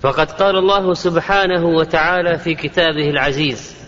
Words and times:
فقد 0.00 0.30
قال 0.30 0.56
الله 0.56 0.94
سبحانه 0.94 1.66
وتعالى 1.66 2.38
في 2.38 2.54
كتابه 2.54 3.10
العزيز 3.10 3.80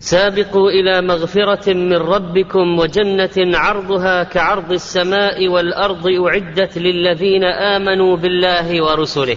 سابقوا 0.00 0.70
إلى 0.70 1.02
مغفرة 1.02 1.74
من 1.74 1.96
ربكم 1.96 2.78
وجنة 2.78 3.58
عرضها 3.58 4.22
كعرض 4.22 4.72
السماء 4.72 5.48
والأرض 5.48 6.06
أعدت 6.08 6.78
للذين 6.78 7.44
آمنوا 7.44 8.16
بالله 8.16 8.84
ورسله. 8.84 9.36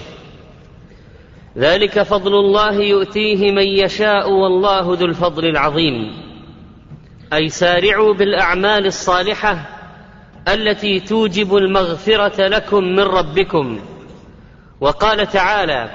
ذلك 1.58 2.04
فضل 2.04 2.34
الله 2.34 2.74
يؤتيه 2.74 3.52
من 3.52 3.68
يشاء 3.68 4.32
والله 4.32 4.98
ذو 5.00 5.06
الفضل 5.06 5.46
العظيم. 5.46 6.14
أي 7.34 7.50
سارعوا 7.50 8.14
بالأعمال 8.14 8.86
الصالحة 8.86 9.70
التي 10.48 11.00
توجب 11.00 11.56
المغفرة 11.56 12.48
لكم 12.48 12.84
من 12.84 13.04
ربكم. 13.04 13.80
وقال 14.84 15.28
تعالى 15.28 15.90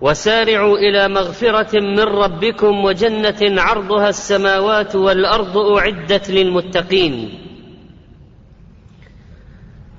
وسارعوا 0.00 0.78
إلى 0.78 1.08
مغفرة 1.08 1.80
من 1.80 2.00
ربكم 2.00 2.84
وجنة 2.84 3.62
عرضها 3.62 4.08
السماوات 4.08 4.96
والأرض 4.96 5.56
أعدت 5.56 6.30
للمتقين. 6.30 7.40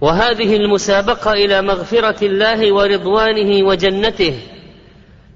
وهذه 0.02 0.56
المسابقة 0.56 1.34
إلى 1.34 1.62
مغفرة 1.62 2.26
الله 2.26 2.74
ورضوانه 2.74 3.68
وجنته 3.68 4.40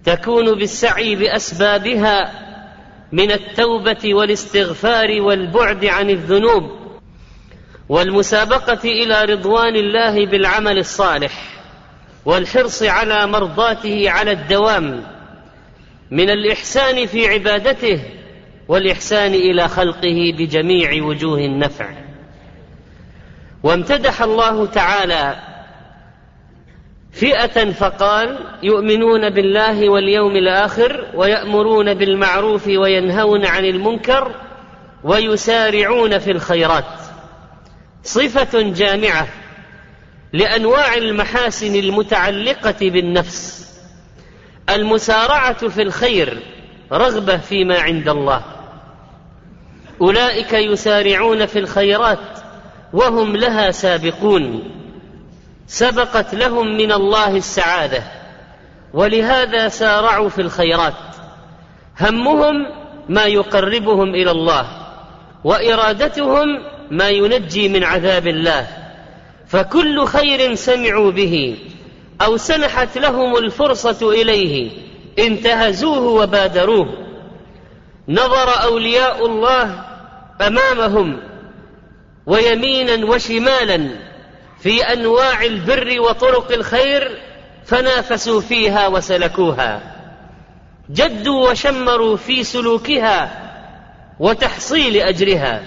تكون 0.05 0.55
بالسعي 0.55 1.16
بأسبابها 1.16 2.31
من 3.11 3.31
التوبة 3.31 4.14
والاستغفار 4.14 5.22
والبعد 5.22 5.86
عن 5.86 6.09
الذنوب 6.09 6.72
والمسابقة 7.89 8.83
إلى 8.83 9.25
رضوان 9.25 9.75
الله 9.75 10.25
بالعمل 10.25 10.77
الصالح. 10.77 11.58
والحرص 12.30 12.83
على 12.83 13.27
مرضاته 13.27 14.09
على 14.09 14.31
الدوام 14.31 15.03
من 16.11 16.30
الإحسان 16.30 17.05
في 17.05 17.27
عبادته 17.27 18.02
والإحسان 18.67 19.33
إلى 19.33 19.67
خلقه 19.67 20.33
بجميع 20.38 21.03
وجوه 21.03 21.39
النفع. 21.39 21.89
وامتدح 23.63 24.21
الله 24.21 24.66
تعالى 24.66 25.36
فئة 27.11 27.71
فقال 27.71 28.38
يؤمنون 28.64 29.30
بالله 29.30 29.89
واليوم 29.89 30.36
الآخر 30.36 31.05
ويأمرون 31.14 31.93
بالمعروف 31.93 32.67
وينهون 32.67 33.45
عن 33.45 33.66
المنكر 33.66 34.36
ويسارعون 35.03 36.17
في 36.19 36.31
الخيرات. 36.31 36.99
صفة 38.03 38.61
جامعة. 38.61 39.27
لأنواع 40.33 40.94
المحاسن 40.94 41.75
المتعلقة 41.75 42.89
بالنفس. 42.89 43.69
المسارعة 44.69 45.67
في 45.67 45.81
الخير 45.81 46.39
رغبة 46.91 47.38
فيما 47.38 47.80
عند 47.80 48.09
الله. 48.09 48.44
أولئك 50.02 50.53
يسارعون 50.53 51.45
في 51.45 51.59
الخيرات 51.59 52.19
وهم 52.94 53.36
لها 53.36 53.71
سابقون. 53.71 54.71
سبقت 55.67 56.36
لهم 56.36 56.77
من 56.77 56.92
الله 56.92 57.37
السعادة. 57.37 58.04
ولهذا 58.93 59.70
سارعوا 59.70 60.30
في 60.30 60.42
الخيرات. 60.42 60.93
همهم 61.99 62.65
ما 63.09 63.25
يقربهم 63.25 64.15
إلى 64.15 64.31
الله. 64.31 64.67
وإرادتهم 65.43 66.48
ما 66.92 67.09
ينجي 67.09 67.70
من 67.70 67.83
عذاب 67.83 68.27
الله. 68.27 68.67
فكل 69.49 70.05
خير 70.05 70.55
سمعوا 70.55 71.11
به 71.11 71.58
أو 72.21 72.37
سنحت 72.37 72.98
لهم 72.98 73.37
الفرصة 73.37 74.11
إليه. 74.11 74.71
انتهزوه 75.20 75.99
وبادروه. 75.99 76.87
نظر 78.10 78.64
أولياء 78.64 79.26
الله 79.26 79.86
أمامهم 80.42 81.20
ويمينا 82.26 83.05
وشمالا 83.05 83.89
في 84.60 84.82
أنواع 84.82 85.43
البر 85.43 86.02
وطرق 86.02 86.52
الخير 86.52 87.21
فنافسوا 87.66 88.42
فيها 88.42 88.87
وسلكوها. 88.87 89.81
جدوا 90.92 91.49
وشمروا 91.49 92.17
في 92.17 92.43
سلوكها 92.43 93.49
وتحصيل 94.20 94.98
أجرها. 94.98 95.61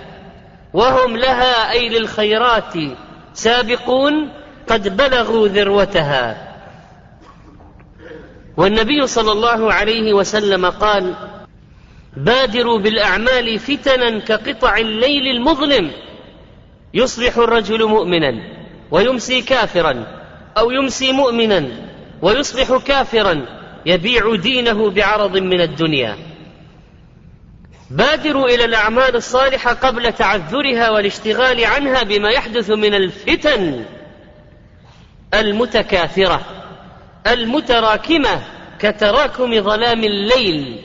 وهم 0.72 1.16
لها 1.16 1.72
أي 1.72 1.88
للخيرات 1.88 2.74
سابقون 3.34 4.28
قد 4.68 4.96
بلغوا 4.96 5.48
ذروتها. 5.48 6.52
والنبي 8.56 9.06
صلى 9.06 9.32
الله 9.32 9.72
عليه 9.72 10.12
وسلم 10.12 10.66
قال 10.66 11.14
بادروا 12.16 12.78
بالأعمال 12.78 13.58
فتنا 13.58 14.18
كقطع 14.18 14.76
الليل 14.76 15.36
المظلم. 15.36 15.90
يصبح 16.94 17.36
الرجل 17.36 17.86
مؤمنا 17.86 18.34
ويمسي 18.90 19.40
كافرا 19.42 20.06
أو 20.58 20.70
يمسي 20.70 21.12
مؤمنا 21.12 21.68
ويصبح 22.22 22.76
كافرا 22.76 23.46
يبيع 23.86 24.36
دينه 24.36 24.90
بعرض 24.90 25.36
من 25.36 25.60
الدنيا. 25.60 26.31
بادروا 27.92 28.48
إلى 28.48 28.64
الأعمال 28.64 29.16
الصالحة 29.16 29.74
قبل 29.74 30.12
تعذرها 30.12 30.90
والاشتغال 30.90 31.64
عنها 31.64 32.02
بما 32.02 32.30
يحدث 32.30 32.70
من 32.70 32.94
الفتن 32.94 33.84
المتكاثرة 35.34 36.40
المتراكمة 37.26 38.42
كتراكم 38.78 39.62
ظلام 39.62 40.04
الليل 40.04 40.80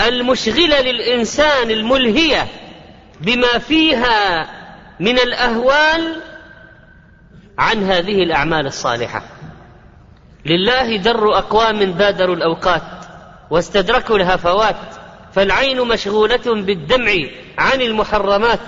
المشغلة 0.00 0.80
للإنسان 0.80 1.70
الملهية 1.70 2.46
بما 3.20 3.58
فيها 3.58 4.50
من 5.00 5.18
الأهوال 5.18 6.22
عن 7.58 7.82
هذه 7.82 8.22
الأعمال 8.22 8.66
الصالحة. 8.66 9.22
لله 10.46 10.96
در 10.96 11.38
أقوام 11.38 11.92
بادروا 11.92 12.36
الأوقات 12.36 12.82
واستدركوا 13.50 14.16
الهفوات. 14.16 15.05
فالعين 15.36 15.80
مشغولة 15.80 16.40
بالدمع 16.46 17.12
عن 17.58 17.82
المحرمات 17.82 18.60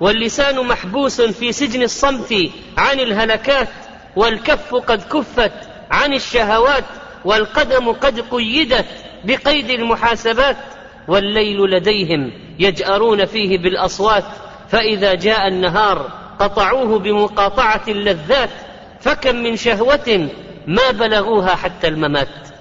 واللسان 0.00 0.66
محبوس 0.66 1.20
في 1.20 1.52
سجن 1.52 1.82
الصمت 1.82 2.34
عن 2.78 3.00
الهلكات 3.00 3.68
والكف 4.16 4.74
قد 4.74 5.02
كفت 5.02 5.52
عن 5.90 6.14
الشهوات 6.14 6.84
والقدم 7.24 7.92
قد 7.92 8.20
قيدت 8.20 8.86
بقيد 9.24 9.70
المحاسبات 9.70 10.56
والليل 11.08 11.62
لديهم 11.70 12.32
يجأرون 12.58 13.24
فيه 13.24 13.58
بالأصوات 13.58 14.24
فإذا 14.68 15.14
جاء 15.14 15.48
النهار 15.48 16.10
قطعوه 16.40 16.98
بمقاطعة 16.98 17.82
اللذات 17.88 18.50
فكم 19.00 19.36
من 19.36 19.56
شهوة 19.56 20.28
ما 20.66 20.90
بلغوها 20.90 21.54
حتى 21.54 21.88
الممات. 21.88 22.55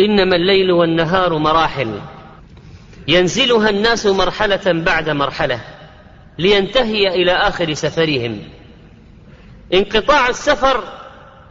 إنما 0.00 0.36
الليل 0.36 0.72
والنهار 0.72 1.38
مراحل. 1.38 2.00
ينزلها 3.08 3.70
الناس 3.70 4.06
مرحلة 4.06 4.60
بعد 4.66 5.10
مرحلة 5.10 5.60
لينتهي 6.38 7.08
إلى 7.08 7.32
آخر 7.32 7.74
سفرهم. 7.74 8.42
انقطاع 9.74 10.28
السفر 10.28 10.84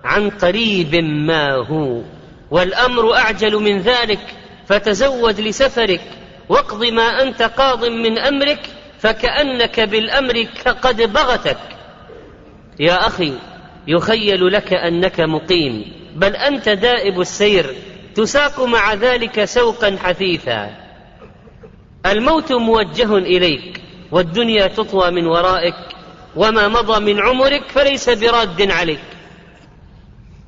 عن 0.03 0.29
قريب 0.29 0.95
ما 0.95 1.53
هو 1.55 2.01
والأمر 2.51 3.15
أعجل 3.15 3.55
من 3.55 3.79
ذلك 3.79 4.19
فتزود 4.67 5.39
لسفرك. 5.39 6.01
واقض 6.49 6.83
ما 6.85 7.21
أنت 7.21 7.41
قاض 7.41 7.85
من 7.85 8.17
أمرك 8.17 8.59
فكأنك 8.99 9.79
بالأمر 9.79 10.47
قد 10.81 11.01
بغتك. 11.01 11.57
يا 12.79 13.07
أخي 13.07 13.33
يخيل 13.87 14.47
لك 14.53 14.73
أنك 14.73 15.19
مقيم 15.19 15.91
بل 16.15 16.35
أنت 16.35 16.69
دائب 16.69 17.21
السير. 17.21 17.75
تساق 18.15 18.61
مع 18.61 18.93
ذلك 18.93 19.45
سوقا 19.45 19.97
حثيثا. 20.03 20.85
الموت 22.05 22.51
موجه 22.51 23.17
إليك 23.17 23.81
والدنيا 24.11 24.67
تطوى 24.67 25.11
من 25.11 25.25
ورائك 25.25 25.75
وما 26.35 26.67
مضى 26.67 27.13
من 27.13 27.21
عمرك 27.21 27.63
فليس 27.67 28.09
براد 28.09 28.71
عليك. 28.71 28.99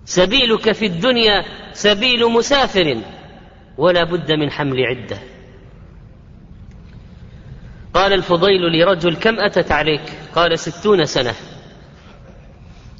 سبيلك 0.05 0.71
في 0.71 0.85
الدنيا 0.85 1.45
سبيل 1.73 2.25
مسافر 2.25 3.01
ولا 3.77 4.03
بد 4.03 4.31
من 4.31 4.51
حمل 4.51 4.85
عدة. 4.85 5.17
قال 7.93 8.13
الفضيل 8.13 8.61
لرجل 8.61 9.15
كم 9.15 9.39
أتت 9.39 9.71
عليك؟ 9.71 10.01
قال 10.35 10.59
ستون 10.59 11.05
سنة. 11.05 11.33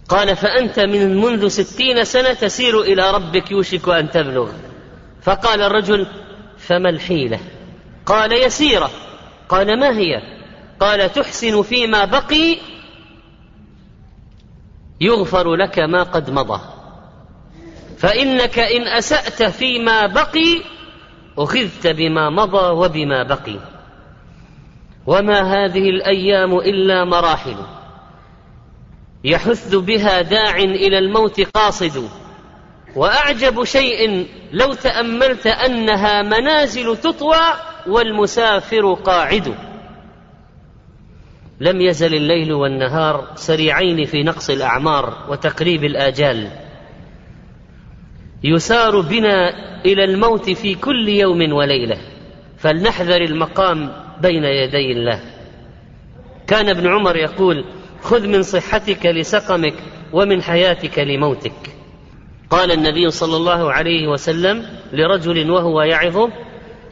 قال 0.10 0.36
فأنت 0.36 0.80
من 0.80 1.22
منذ 1.22 1.48
ستين 1.48 2.04
سنة 2.04 2.34
تسير 2.34 2.82
إلى 2.82 3.12
ربك 3.12 3.52
يوشك 3.52 3.90
أن 3.90 4.10
تبلغ. 4.10 4.52
فقال 5.22 5.62
الرجل 5.62 6.08
فما 6.58 6.90
الحيلة؟ 6.90 7.40
قال 8.06 8.44
يسيرة. 8.44 8.92
قال 9.50 9.80
ما 9.80 9.98
هي؟ 9.98 10.22
قال 10.80 11.14
تحسن 11.14 11.62
فيما 11.62 12.06
بقي 12.06 12.58
يغفر 15.02 15.56
لك 15.56 15.80
ما 15.80 16.04
قد 16.04 16.30
مضى. 16.30 16.62
فإنك 17.98 18.60
إن 18.60 18.88
أسأت 18.88 19.44
فيما 19.44 20.08
بقي 20.08 20.62
أخذت 21.38 21.88
بما 21.88 22.30
مضى 22.30 22.70
وبما 22.70 23.24
بقي. 23.24 23.60
وما 25.06 25.40
هذه 25.42 25.90
الأيام 25.90 26.58
إلا 26.58 27.06
مراحل. 27.06 27.77
يحث 29.24 29.76
بها 29.76 30.22
داع 30.22 30.58
إلى 30.58 30.98
الموت 30.98 31.42
قاصد. 31.42 32.10
وأعجب 32.96 33.64
شيء 33.64 34.28
لو 34.54 34.74
تأملت 34.74 35.48
أنها 35.48 36.22
منازل 36.22 36.98
تطوى 36.98 37.44
والمسافر 37.88 38.94
قاعد. 38.94 39.56
لم 41.60 41.82
يزل 41.82 42.14
الليل 42.16 42.54
والنهار 42.54 43.32
سريعين 43.36 44.06
في 44.06 44.24
نقص 44.24 44.50
الأعمار 44.50 45.26
وتقريب 45.30 45.84
الآجال. 45.84 46.52
يسار 48.44 49.02
بنا 49.02 49.50
إلى 49.86 50.04
الموت 50.04 50.50
في 50.50 50.76
كل 50.76 51.10
يوم 51.10 51.54
وليلة. 51.54 51.98
فلنحذر 52.58 53.22
المقام 53.22 53.92
بين 54.22 54.44
يدي 54.44 54.92
الله. 54.92 55.22
كان 56.48 56.70
ابن 56.70 56.88
عمر 56.88 57.16
يقول 57.16 57.66
خذ 58.02 58.28
من 58.28 58.44
صحتك 58.44 59.06
لسقمك 59.06 59.74
ومن 60.14 60.42
حياتك 60.42 61.00
لموتك. 61.00 61.78
قال 62.50 62.72
النبي 62.72 63.10
صلى 63.10 63.38
الله 63.38 63.74
عليه 63.74 64.08
وسلم 64.08 64.66
لرجل 64.94 65.52
وهو 65.52 65.82
يعظه 65.82 66.30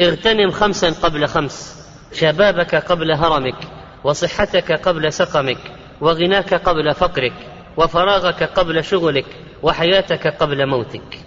اغتنم 0.01 0.51
خمسا 0.51 0.89
قبل 0.89 1.27
خمس 1.27 1.85
شبابك 2.13 2.75
قبل 2.75 3.11
هرمك 3.11 3.55
وصحتك 4.03 4.71
قبل 4.71 5.13
سقمك 5.13 5.57
وغناك 6.01 6.53
قبل 6.53 6.93
فقرك 6.93 7.33
وفراغك 7.77 8.43
قبل 8.43 8.83
شغلك 8.83 9.25
وحياتك 9.63 10.27
قبل 10.27 10.65
موتك. 10.65 11.19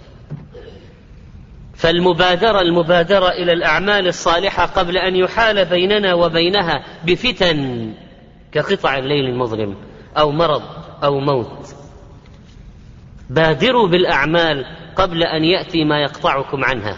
فالمبادرة 1.75 2.61
المبادرة 2.61 3.29
إلى 3.29 3.53
الأعمال 3.53 4.07
الصالحة 4.07 4.65
قبل 4.65 4.97
أن 4.97 5.15
يحال 5.15 5.65
بيننا 5.65 6.13
وبينها 6.13 6.83
بفتن. 7.05 7.93
كقطع 8.51 8.97
الليل 8.97 9.25
المظلم 9.25 9.75
أو 10.17 10.31
مرض 10.31 10.63
أو 11.03 11.19
موت. 11.19 11.75
بادروا 13.29 13.87
بالأعمال 13.87 14.65
قبل 14.95 15.23
أن 15.23 15.43
يأتي 15.43 15.83
ما 15.83 16.01
يقطعكم 16.01 16.63
عنها. 16.63 16.97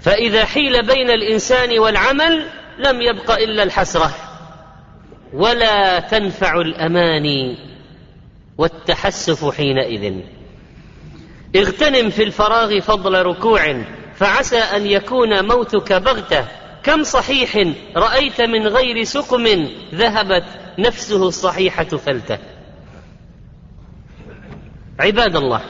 فإذا 0.00 0.44
حيل 0.44 0.86
بين 0.86 1.10
الإنسان 1.10 1.78
والعمل 1.78 2.46
لم 2.78 3.00
يبق 3.00 3.30
إلا 3.30 3.62
الحسرة. 3.62 4.14
ولا 5.32 6.00
تنفع 6.00 6.60
الأماني 6.60 7.58
والتحسف 8.58 9.56
حينئذ. 9.56 10.20
اغتنم 11.56 12.10
في 12.10 12.22
الفراغ 12.22 12.80
فضل 12.80 13.22
ركوع 13.22 13.82
فعسى 14.14 14.58
أن 14.58 14.86
يكون 14.86 15.48
موتك 15.48 15.92
بغتة. 15.92 16.63
كم 16.84 17.02
صحيح 17.02 17.74
رأيت 17.96 18.40
من 18.40 18.66
غير 18.66 19.04
سقم 19.04 19.68
ذهبت 19.94 20.44
نفسه 20.78 21.28
الصحيحة 21.28 21.84
فلته. 21.84 22.38
عباد 25.00 25.36
الله 25.36 25.60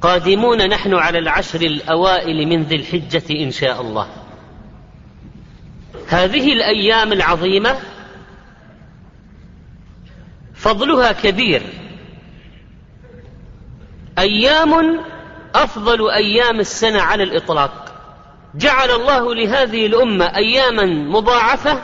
قادمون 0.00 0.68
نحن 0.68 0.94
على 0.94 1.18
العشر 1.18 1.60
الأوائل 1.60 2.48
من 2.48 2.62
ذي 2.62 2.76
الحجة 2.76 3.44
إن 3.44 3.50
شاء 3.50 3.80
الله. 3.80 4.08
هذه 6.08 6.52
الأيام 6.52 7.12
العظيمة 7.12 7.80
فضلها 10.54 11.12
كبير. 11.12 11.62
أيام 14.18 15.00
أفضل 15.54 16.10
أيام 16.10 16.60
السنة 16.60 17.02
على 17.02 17.22
الإطلاق. 17.22 17.93
جعل 18.56 18.90
الله 18.90 19.34
لهذه 19.34 19.86
الأمة 19.86 20.36
أياما 20.36 20.84
مضاعفة 20.86 21.82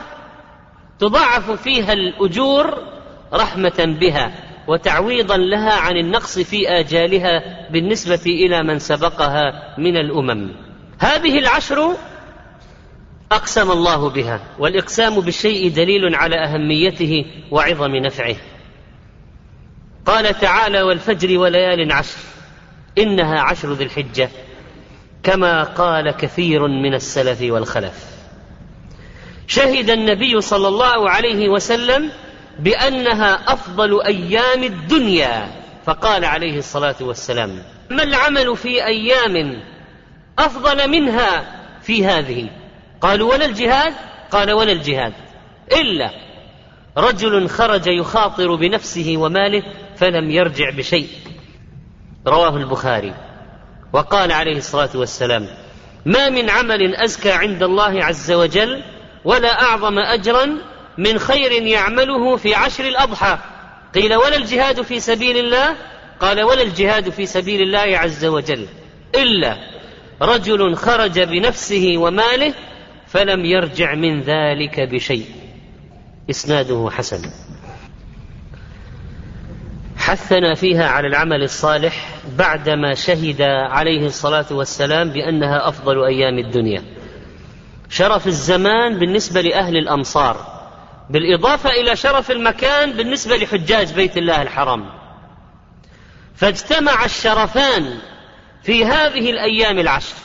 تضاعف 0.99 1.51
فيها 1.51 1.93
الأجور 1.93 2.77
رحمة 3.33 3.97
بها 4.01 4.31
وتعويضا 4.67 5.37
لها 5.37 5.73
عن 5.73 5.97
النقص 5.97 6.39
في 6.39 6.69
آجالها 6.69 7.41
بالنسبة 7.71 8.21
إلى 8.25 8.63
من 8.63 8.79
سبقها 8.79 9.75
من 9.77 9.97
الأمم. 9.97 10.51
هذه 10.99 11.39
العشر 11.39 11.93
أقسم 13.31 13.71
الله 13.71 14.09
بها 14.09 14.41
والإقسام 14.59 15.19
بالشيء 15.19 15.71
دليل 15.71 16.15
على 16.15 16.35
أهميته 16.35 17.25
وعظم 17.51 17.95
نفعه. 17.95 18.35
قال 20.05 20.39
تعالى 20.39 20.81
والفجر 20.81 21.37
وليال 21.37 21.91
عشر 21.91 22.17
إنها 22.97 23.39
عشر 23.39 23.73
ذي 23.73 23.83
الحجة. 23.83 24.29
كما 25.23 25.63
قال 25.63 26.11
كثير 26.11 26.67
من 26.67 26.93
السلف 26.93 27.41
والخلف. 27.41 28.05
شهد 29.47 29.89
النبي 29.89 30.41
صلى 30.41 30.67
الله 30.67 31.09
عليه 31.09 31.49
وسلم 31.49 32.11
بأنها 32.59 33.53
أفضل 33.53 34.01
أيام 34.01 34.63
الدنيا 34.63 35.51
فقال 35.85 36.25
عليه 36.25 36.57
الصلاة 36.57 36.95
والسلام 37.01 37.63
ما 37.89 38.03
العمل 38.03 38.57
في 38.57 38.85
أيام 38.85 39.61
أفضل 40.39 40.89
منها 40.89 41.61
في 41.81 42.05
هذه؟ 42.05 42.49
قالوا 43.01 43.33
ولا 43.33 43.45
الجهاد؟ 43.45 43.93
قال 44.31 44.51
ولا 44.51 44.71
الجهاد 44.71 45.13
إلا 45.71 46.11
رجل 46.97 47.49
خرج 47.49 47.87
يخاطر 47.87 48.55
بنفسه 48.55 49.13
وماله 49.17 49.63
فلم 49.95 50.31
يرجع 50.31 50.69
بشيء. 50.69 51.07
رواه 52.27 52.57
البخاري. 52.57 53.13
وقال 53.93 54.31
عليه 54.31 54.57
الصلاة 54.57 54.89
والسلام 54.95 55.47
ما 56.05 56.29
من 56.29 56.49
عمل 56.49 56.95
أزكى 56.95 57.31
عند 57.31 57.63
الله 57.63 58.03
عز 58.03 58.31
وجل 58.31 58.83
ولا 59.25 59.61
أعظم 59.61 59.99
أجرا 59.99 60.57
من 60.97 61.19
خير 61.19 61.51
يعمله 61.51 62.37
في 62.37 62.55
عشر 62.55 62.87
الأضحى. 62.87 63.37
قيل 63.95 64.15
ولا 64.15 64.35
الجهاد 64.35 64.81
في 64.81 64.99
سبيل 64.99 65.37
الله؟ 65.37 65.75
قال 66.19 66.43
ولا 66.43 66.61
الجهاد 66.61 67.09
في 67.09 67.25
سبيل 67.25 67.61
الله 67.61 67.97
عز 67.97 68.25
وجل. 68.25 68.67
إلا 69.15 69.57
رجل 70.21 70.75
خرج 70.75 71.19
بنفسه 71.19 71.93
وماله 71.97 72.53
فلم 73.07 73.45
يرجع 73.45 73.95
من 73.95 74.21
ذلك 74.21 74.79
بشيء. 74.79 75.25
إسناده 76.29 76.89
حسن. 76.91 77.21
حثنا 80.11 80.55
فيها 80.55 80.87
على 80.87 81.07
العمل 81.07 81.43
الصالح 81.43 82.09
بعدما 82.37 82.93
شهد 82.93 83.41
عليه 83.41 84.05
الصلاة 84.05 84.45
والسلام 84.51 85.09
بأنها 85.09 85.67
أفضل 85.67 86.03
أيام 86.03 86.39
الدنيا. 86.39 86.83
شرف 87.89 88.27
الزمان 88.27 88.99
بالنسبة 88.99 89.41
لأهل 89.41 89.77
الأمصار 89.77 90.37
بالإضافة 91.09 91.69
إلى 91.69 91.95
شرف 91.95 92.31
المكان 92.31 92.91
بالنسبة 92.91 93.37
لحجاج 93.37 93.93
بيت 93.93 94.17
الله 94.17 94.41
الحرام. 94.41 94.89
فاجتمع 96.35 97.05
الشرفان 97.05 97.97
في 98.63 98.85
هذه 98.85 99.29
الأيام 99.29 99.79
العشر 99.79 100.15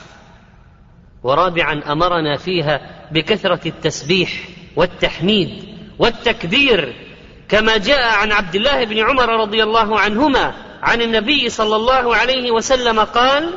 ورابعا 1.22 1.92
أمرنا 1.92 2.36
فيها 2.36 3.06
بكثرة 3.12 3.68
التسبيح 3.68 4.30
والتحميد 4.76 5.64
والتكبير 5.98 7.05
كما 7.48 7.76
جاء 7.76 8.18
عن 8.18 8.32
عبد 8.32 8.54
الله 8.54 8.84
بن 8.84 8.98
عمر 8.98 9.28
رضي 9.40 9.62
الله 9.62 10.00
عنهما 10.00 10.54
عن 10.82 11.02
النبي 11.02 11.48
صلى 11.48 11.76
الله 11.76 12.16
عليه 12.16 12.50
وسلم 12.50 13.00
قال 13.00 13.54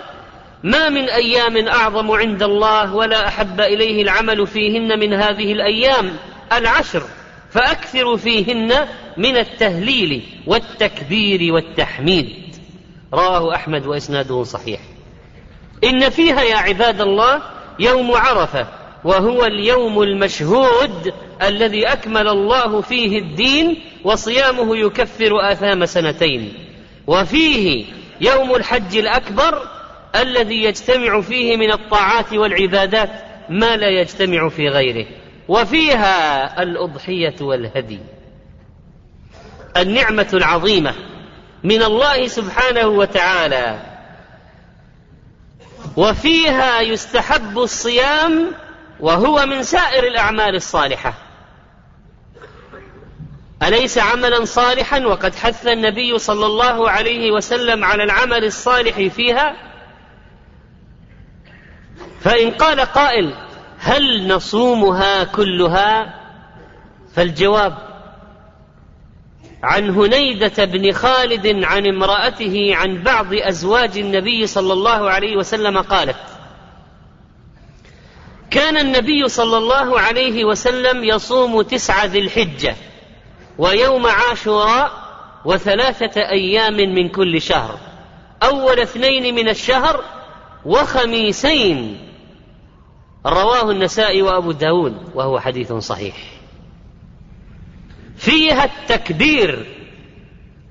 ما 0.63 0.89
من 0.89 1.09
أيام 1.09 1.67
أعظم 1.67 2.11
عند 2.11 2.43
الله 2.43 2.95
ولا 2.95 3.27
أحب 3.27 3.61
إليه 3.61 4.01
العمل 4.03 4.47
فيهن 4.47 4.99
من 4.99 5.13
هذه 5.13 5.51
الأيام 5.53 6.17
العشر 6.53 7.03
فاكثروا 7.51 8.17
فيهن 8.17 8.87
من 9.17 9.37
التهليل 9.37 10.23
والتكبير 10.47 11.53
والتحميد. 11.53 12.55
رواه 13.13 13.55
أحمد 13.55 13.85
وإسناده 13.85 14.43
صحيح. 14.43 14.79
إن 15.83 16.09
فيها 16.09 16.41
يا 16.41 16.57
عباد 16.57 17.01
الله 17.01 17.41
يوم 17.79 18.11
عرفة 18.11 18.67
وهو 19.03 19.45
اليوم 19.45 20.01
المشهود 20.01 21.13
الذي 21.41 21.87
أكمل 21.87 22.27
الله 22.27 22.81
فيه 22.81 23.19
الدين 23.19 23.81
وصيامه 24.03 24.77
يكفر 24.77 25.51
آثام 25.51 25.85
سنتين. 25.85 26.53
وفيه 27.07 27.85
يوم 28.21 28.55
الحج 28.55 28.97
الأكبر 28.97 29.67
الذي 30.15 30.63
يجتمع 30.63 31.21
فيه 31.21 31.57
من 31.57 31.71
الطاعات 31.71 32.33
والعبادات 32.33 33.09
ما 33.49 33.75
لا 33.75 33.89
يجتمع 34.01 34.49
في 34.49 34.67
غيره. 34.67 35.05
وفيها 35.47 36.63
الأضحية 36.63 37.35
والهدي. 37.41 37.99
النعمة 39.77 40.27
العظيمة 40.33 40.93
من 41.63 41.83
الله 41.83 42.27
سبحانه 42.27 42.87
وتعالى. 42.87 43.79
وفيها 45.97 46.81
يستحب 46.81 47.57
الصيام 47.57 48.51
وهو 48.99 49.45
من 49.45 49.63
سائر 49.63 50.03
الأعمال 50.03 50.55
الصالحة. 50.55 51.13
أليس 53.63 53.97
عملا 53.97 54.45
صالحا 54.45 54.99
وقد 54.99 55.35
حث 55.35 55.67
النبي 55.67 56.17
صلى 56.17 56.45
الله 56.45 56.89
عليه 56.89 57.31
وسلم 57.31 57.83
على 57.85 58.03
العمل 58.03 58.43
الصالح 58.43 59.13
فيها؟ 59.15 59.55
فإن 62.21 62.51
قال 62.51 62.79
قائل 62.79 63.33
هل 63.79 64.27
نصومها 64.27 65.23
كلها؟ 65.23 66.19
فالجواب 67.15 67.77
عن 69.63 69.89
هنيدة 69.89 70.65
بن 70.65 70.91
خالد 70.91 71.63
عن 71.63 71.87
امرأته 71.87 72.75
عن 72.75 73.03
بعض 73.03 73.33
أزواج 73.33 73.97
النبي 73.97 74.47
صلى 74.47 74.73
الله 74.73 75.09
عليه 75.09 75.37
وسلم 75.37 75.77
قالت 75.77 76.38
كان 78.51 78.77
النبي 78.77 79.27
صلى 79.27 79.57
الله 79.57 79.99
عليه 79.99 80.45
وسلم 80.45 81.03
يصوم 81.03 81.61
تسعة 81.61 82.05
ذي 82.05 82.19
الحجة 82.19 82.75
ويوم 83.57 84.07
عاشوراء 84.07 84.91
وثلاثة 85.45 86.21
أيام 86.21 86.73
من 86.73 87.09
كل 87.09 87.41
شهر. 87.41 87.79
أول 88.43 88.79
اثنين 88.79 89.35
من 89.35 89.49
الشهر 89.49 90.03
وخميسين. 90.65 91.97
رواه 93.25 93.71
النسائي 93.71 94.21
وأبو 94.21 94.51
داود 94.51 94.97
وهو 95.15 95.39
حديث 95.39 95.73
صحيح. 95.73 96.15
فيها 98.17 98.63
التكبير 98.63 99.65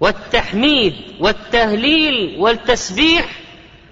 والتحميد 0.01 0.95
والتهليل 1.21 2.37
والتسبيح 2.41 3.41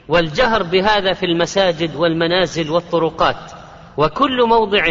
والجهر 0.08 0.62
بهذا 0.62 1.12
في 1.12 1.26
المساجد 1.26 1.96
والمنازل 1.96 2.70
والطرقات. 2.70 3.65
وكل 3.96 4.46
موضع 4.48 4.84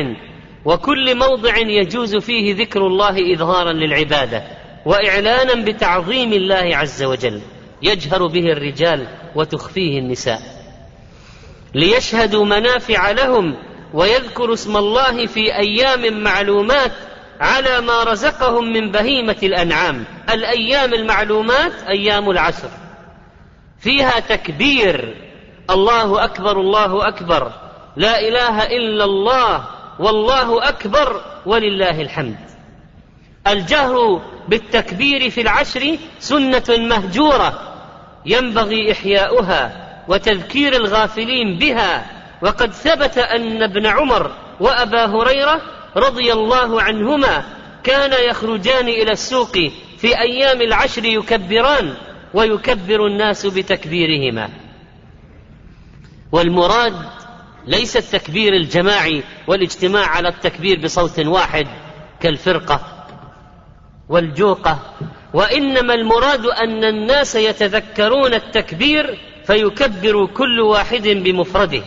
وكل 0.66 1.18
موضع 1.18 1.58
يجوز 1.58 2.16
فيه 2.16 2.56
ذكر 2.56 2.88
الله 2.88 3.34
إظهارا 3.34 3.74
للعبادة 3.74 4.44
وإعلانا 4.86 5.66
بتعظيم 5.66 6.34
الله 6.34 6.78
عز 6.78 7.04
وجل 7.04 7.42
يجهر 7.82 8.28
به 8.28 8.52
الرجال 8.52 9.08
وتخفيه 9.36 10.00
النساء. 10.00 10.42
ليشهدوا 11.74 12.46
منافع 12.46 13.12
لهم 13.12 13.56
ويذكروا 13.94 14.54
اسم 14.54 14.78
الله 14.78 15.26
في 15.26 15.56
أيام 15.56 16.24
معلومات 16.24 16.92
على 17.40 17.82
ما 17.82 18.04
رزقهم 18.04 18.74
من 18.74 18.92
بهيمة 18.92 19.38
الأنعام. 19.44 20.06
الأيام 20.34 20.94
المعلومات 20.94 21.74
أيام 21.88 22.30
العشر 22.30 22.70
فيها 23.80 24.20
تكبير. 24.20 25.16
الله 25.70 26.24
أكبر 26.24 26.62
الله 26.62 27.08
أكبر. 27.08 27.65
لا 27.96 28.20
إله 28.20 28.64
إلا 28.64 29.04
الله 29.04 29.66
والله 30.00 30.70
أكبر 30.70 31.22
ولله 31.46 32.02
الحمد. 32.02 32.36
الجهر 33.48 34.22
بالتكبير 34.48 35.30
في 35.30 35.42
العشر 35.42 35.98
سنة 36.20 36.64
مهجورة 36.70 37.62
ينبغي 38.26 38.92
إحياؤها 38.92 39.86
وتذكير 40.08 40.76
الغافلين 40.76 41.58
بها 41.58 42.06
وقد 42.42 42.72
ثبت 42.74 43.18
أن 43.18 43.64
ابن 43.64 43.86
عمر 43.86 44.32
وأبا 44.60 45.06
هريرة 45.06 45.62
رضي 45.96 46.34
الله 46.34 46.82
عنهما 46.82 47.44
كان 47.84 48.30
يخرجان 48.30 48.88
إلى 48.88 49.12
السوق 49.12 49.58
في 49.98 50.20
أيام 50.20 50.62
العشر 50.62 51.06
يكبران 51.06 51.94
ويكبر 52.34 53.08
الناس 53.08 53.46
بتكبيرهما. 53.46 54.50
والمراد 56.32 56.96
ليس 57.68 57.98
التكبير 57.98 58.54
الجماعي 58.54 59.24
والاجتماع 59.48 60.06
على 60.08 60.28
التكبير 60.30 60.80
بصوت 60.84 61.20
واحد 61.20 61.68
كالفرقة 62.20 62.82
والجوقة 64.10 64.80
وإنما 65.34 65.94
المراد 65.94 66.46
أن 66.46 66.84
الناس 66.84 67.36
يتذكرون 67.36 68.34
التكبير 68.34 69.20
فيكبر 69.46 70.26
كل 70.26 70.60
واحد 70.60 71.08
بمفرده. 71.08 71.84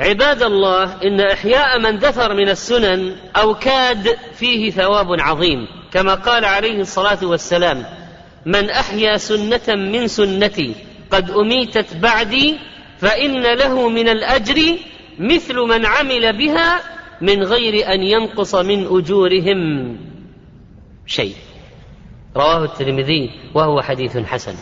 عباد 0.00 0.42
الله 0.42 1.02
إن 1.02 1.20
إحياء 1.20 1.78
من 1.78 1.98
دثر 1.98 2.34
من 2.34 2.48
السنن 2.48 3.16
أو 3.36 3.54
كاد 3.54 4.16
فيه 4.34 4.70
ثواب 4.70 5.06
عظيم 5.20 5.66
كما 5.92 6.14
قال 6.14 6.44
عليه 6.44 6.80
الصلاة 6.80 7.18
والسلام 7.22 7.84
من 8.46 8.70
أحيا 8.70 9.16
سنة 9.16 9.74
من 9.74 10.08
سنتي 10.08 10.74
قد 11.10 11.30
أميتت 11.30 11.96
بعدي 11.96 12.58
فإن 13.00 13.42
له 13.42 13.88
من 13.88 14.08
الأجر 14.08 14.76
مثل 15.18 15.54
من 15.54 15.86
عمل 15.86 16.38
بها 16.38 16.80
من 17.20 17.42
غير 17.42 17.92
أن 17.94 18.02
ينقص 18.02 18.54
من 18.54 18.86
أجورهم 18.86 19.96
شيء. 21.06 21.34
رواه 22.36 22.64
الترمذي 22.64 23.30
وهو 23.54 23.82
حديث 23.82 24.16
حسن. 24.16 24.54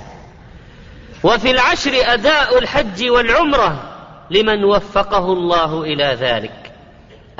وفي 1.24 1.50
العشر 1.50 1.92
أداء 1.94 2.58
الحج 2.58 3.10
والعمرة 3.10 3.92
لمن 4.30 4.64
وفقه 4.64 5.32
الله 5.32 5.82
إلى 5.82 6.16
ذلك. 6.20 6.72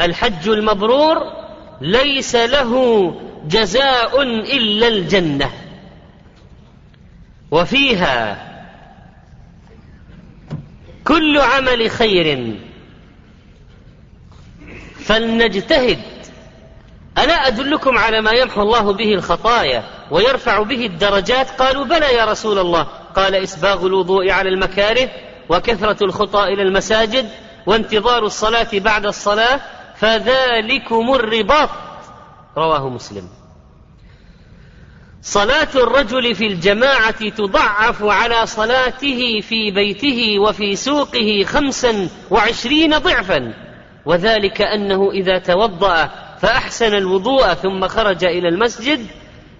الحج 0.00 0.48
المبرور 0.48 1.16
ليس 1.80 2.34
له 2.36 3.14
جزاء 3.48 4.22
إلا 4.22 4.88
الجنة. 4.88 5.50
وفيها 7.50 8.45
كل 11.06 11.38
عمل 11.38 11.90
خير. 11.90 12.56
فلنجتهد. 15.04 15.98
ألا 17.18 17.46
أدلكم 17.46 17.98
على 17.98 18.20
ما 18.20 18.30
يمحو 18.30 18.62
الله 18.62 18.92
به 18.92 19.14
الخطايا 19.14 19.84
ويرفع 20.10 20.62
به 20.62 20.86
الدرجات؟ 20.86 21.50
قالوا 21.50 21.84
بلى 21.84 22.14
يا 22.14 22.24
رسول 22.24 22.58
الله. 22.58 22.82
قال 23.16 23.34
إسباغ 23.34 23.86
الوضوء 23.86 24.30
على 24.30 24.48
المكاره 24.48 25.08
وكثرة 25.48 26.04
الخطى 26.04 26.44
إلى 26.44 26.62
المساجد 26.62 27.28
وانتظار 27.66 28.24
الصلاة 28.24 28.68
بعد 28.72 29.06
الصلاة 29.06 29.60
فذلكم 29.96 31.14
الرباط. 31.14 31.70
رواه 32.56 32.88
مسلم. 32.88 33.28
صلاة 35.28 35.68
الرجل 35.74 36.34
في 36.34 36.46
الجماعة 36.46 37.28
تضعف 37.28 38.02
على 38.02 38.46
صلاته 38.46 39.40
في 39.40 39.70
بيته 39.70 40.38
وفي 40.38 40.76
سوقه 40.76 41.44
خمسا 41.46 42.08
وعشرين 42.30 42.98
ضعفا. 42.98 43.54
وذلك 44.04 44.62
أنه 44.62 45.10
إذا 45.10 45.38
توضأ 45.38 46.10
فأحسن 46.40 46.94
الوضوء 46.94 47.54
ثم 47.54 47.88
خرج 47.88 48.24
إلى 48.24 48.48
المسجد 48.48 49.06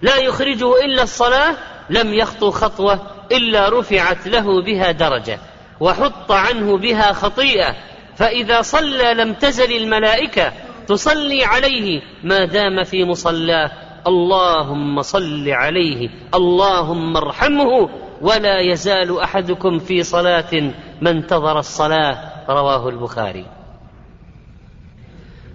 لا 0.01 0.17
يخرجه 0.17 0.85
إلا 0.85 1.03
الصلاة 1.03 1.55
لم 1.89 2.13
يخطو 2.13 2.51
خطوة 2.51 2.99
إلا 3.31 3.79
رفعت 3.79 4.27
له 4.27 4.61
بها 4.61 4.91
درجة 4.91 5.39
وحط 5.79 6.31
عنه 6.31 6.77
بها 6.77 7.13
خطيئة. 7.13 7.75
فإذا 8.17 8.61
صلى 8.61 9.13
لم 9.13 9.33
تزل 9.33 9.77
الملائكة 9.77 10.53
تصلي 10.87 11.43
عليه 11.43 12.01
ما 12.23 12.45
دام 12.45 12.83
في 12.83 13.03
مصلاه. 13.03 13.86
اللهم 14.07 15.01
صل 15.01 15.49
عليه 15.49 16.09
اللهم 16.35 17.17
ارحمه 17.17 17.89
ولا 18.21 18.59
يزال 18.59 19.19
أحدكم 19.19 19.79
في 19.79 20.03
صلاة 20.03 20.71
ما 21.01 21.09
انتظر 21.09 21.59
الصلاة 21.59 22.17
رواه 22.49 22.89
البخاري. 22.89 23.45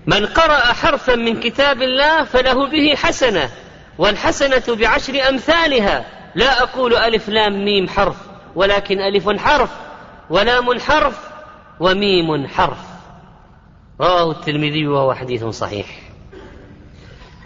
من 0.07 0.27
قرأ 0.27 0.73
حرفا 0.73 1.15
من 1.17 1.41
كتاب 1.41 1.83
الله 1.83 2.25
فله 2.25 2.67
به 2.67 2.95
حسنة 2.95 3.51
والحسنة 3.99 4.77
بعشر 4.77 5.29
أمثالها. 5.29 6.05
لا 6.35 6.63
أقول 6.63 6.97
ألف 6.97 7.29
لام 7.29 7.65
ميم 7.65 7.89
حرف 7.89 8.17
ولكن 8.55 9.01
ألف 9.01 9.29
حرف 9.31 9.71
ولام 10.31 10.79
حرف 10.79 11.31
وميم 11.81 12.47
حرف. 12.47 12.79
رواه 14.01 14.31
الترمذي 14.31 14.87
وهو 14.87 15.15
حديث 15.15 15.45
صحيح. 15.45 16.12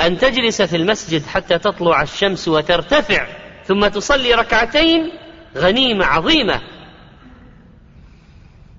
أن 0.00 0.18
تجلس 0.18 0.62
في 0.62 0.76
المسجد 0.76 1.26
حتى 1.26 1.58
تطلع 1.58 2.02
الشمس 2.02 2.48
وترتفع 2.48 3.26
ثم 3.64 3.86
تصلي 3.86 4.34
ركعتين 4.34 5.12
غنيمة 5.56 6.04
عظيمة. 6.04 6.60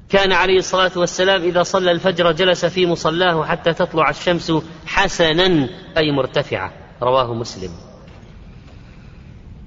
كان 0.10 0.32
عليه 0.32 0.58
الصلاة 0.58 0.92
والسلام 0.96 1.42
إذا 1.42 1.64
صلى 1.64 1.92
الفجر 1.92 2.32
جلس 2.32 2.66
في 2.66 2.86
مصلاه 2.86 3.46
حتى 3.46 3.74
تطلع 3.74 4.10
الشمس 4.10 4.54
حسنا 4.86 5.70
أي 5.98 6.12
مرتفعة. 6.12 6.74
رواه 7.02 7.34
مسلم. 7.34 7.72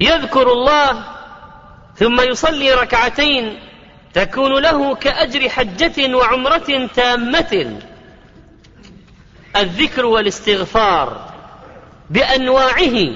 يذكر 0.01 0.53
الله 0.53 1.05
ثم 1.97 2.21
يصلي 2.21 2.75
ركعتين 2.75 3.59
تكون 4.15 4.63
له 4.63 4.95
كأجر 4.95 5.49
حجة 5.49 6.17
وعمرة 6.17 6.89
تامة. 6.95 7.81
الذكر 9.57 10.07
والاستغفار. 10.07 11.31
بأنواعه. 12.11 13.09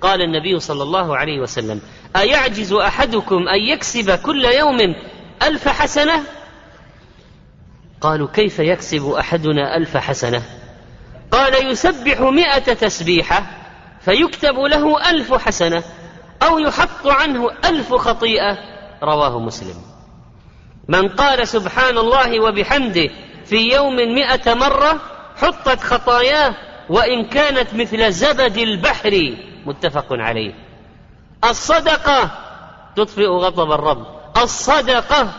قال 0.00 0.22
النبي 0.22 0.60
صلى 0.60 0.82
الله 0.82 1.16
عليه 1.16 1.40
وسلم 1.40 1.80
أيعجز 2.16 2.72
أحدكم 2.72 3.48
أن 3.48 3.60
يكسب 3.60 4.10
كل 4.10 4.44
يوم 4.44 4.94
ألف 5.42 5.68
حسنة؟ 5.68 6.22
قالوا 8.00 8.28
كيف 8.28 8.58
يكسب 8.58 9.10
أحدنا 9.10 9.76
ألف 9.76 9.96
حسنة؟ 9.96 10.42
قال 11.30 11.70
يسبح 11.70 12.20
مئة 12.20 12.74
تسبيحة 12.74 13.46
فيكتب 14.00 14.54
له 14.58 15.10
ألف 15.10 15.34
حسنة 15.34 15.82
أو 16.42 16.58
يحط 16.58 17.06
عنه 17.06 17.50
ألف 17.64 17.94
خطيئة. 17.94 18.58
رواه 19.02 19.38
مسلم. 19.38 19.76
من 20.88 21.08
قال 21.08 21.48
سبحان 21.48 21.98
الله 21.98 22.40
وبحمده 22.40 23.10
في 23.44 23.56
يوم 23.56 23.96
مئة 23.96 24.54
مرة 24.54 25.00
حطت 25.36 25.80
خطاياه 25.80 26.54
وإن 26.88 27.24
كانت 27.24 27.74
مثل 27.74 28.12
زبد 28.12 28.56
البحر 28.56 29.36
متفق 29.66 30.06
عليه. 30.10 30.54
الصدقة 31.44 32.30
تطفئ 32.96 33.26
غضب 33.26 33.72
الرب. 33.72 34.06
الصدقة 34.36 35.32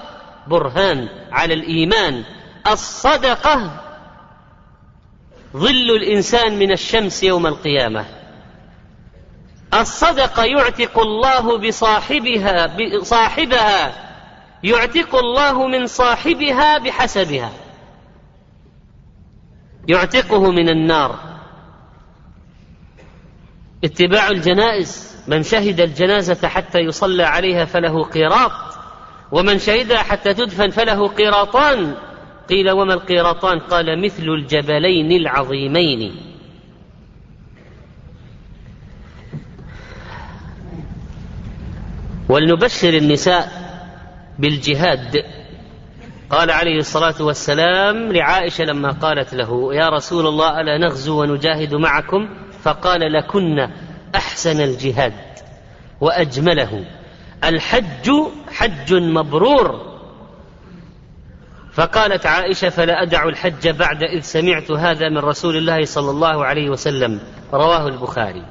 برهان 0.48 1.10
على 1.32 1.54
الإيمان. 1.54 2.24
الصدقة 2.68 3.72
ظل 5.58 5.92
الإنسان 5.92 6.60
من 6.60 6.72
الشمس 6.72 7.24
يوم 7.24 7.48
القيامة. 7.48 8.06
الصدقة 9.74 10.44
يعتق 10.44 11.00
الله 11.00 11.58
بصاحبها 11.58 12.78
بصاحبها 12.78 13.94
يعتق 14.64 15.16
الله 15.16 15.68
من 15.68 15.88
صاحبها 15.88 16.78
بحسبها. 16.78 17.52
يعتقه 19.88 20.52
من 20.52 20.70
النار. 20.70 21.29
اتباع 23.84 24.30
الجنائز 24.30 25.10
من 25.28 25.44
شهد 25.44 25.80
الجنازة 25.80 26.48
حتى 26.48 26.80
يصلى 26.80 27.24
عليها 27.24 27.66
فله 27.66 28.04
قيراط 28.04 28.52
ومن 29.32 29.60
شهدها 29.60 29.98
حتى 29.98 30.34
تدفن 30.34 30.70
فله 30.70 31.08
قيراطان. 31.08 31.96
قيل 32.50 32.72
وما 32.72 32.94
القيراطان؟ 32.94 33.60
قال 33.60 34.04
مثل 34.06 34.24
الجبلين 34.24 35.12
العظيمين. 35.12 36.16
ولنبشر 42.30 42.90
النساء 42.90 43.52
بالجهاد. 44.40 45.26
قال 46.30 46.52
عليه 46.52 46.78
الصلاة 46.78 47.22
والسلام 47.22 48.12
لعائشة 48.14 48.64
لما 48.64 48.92
قالت 48.92 49.34
له 49.34 49.76
يا 49.76 49.90
رسول 49.90 50.28
الله 50.28 50.62
ألا 50.62 50.78
نغزو 50.78 51.22
ونجاهد 51.22 51.74
معكم؟ 51.74 52.30
فقال 52.64 53.14
لكن 53.14 53.70
أحسن 54.16 54.62
الجهاد 54.62 55.14
وأجمله. 56.02 56.86
الحج 57.44 58.12
حج 58.52 58.94
مبرور. 58.94 59.90
فقالت 61.74 62.26
عائشة 62.26 62.70
فلا 62.70 63.04
أدع 63.04 63.24
الحج 63.24 63.68
بعد 63.68 64.04
إذ 64.04 64.22
سمعت 64.22 64.72
هذا 64.72 65.10
من 65.10 65.18
رسول 65.18 65.58
الله 65.58 65.86
صلى 65.86 66.12
الله 66.12 66.46
عليه 66.46 66.70
وسلم. 66.70 67.20
رواه 67.54 67.88
البخاري. 67.88 68.46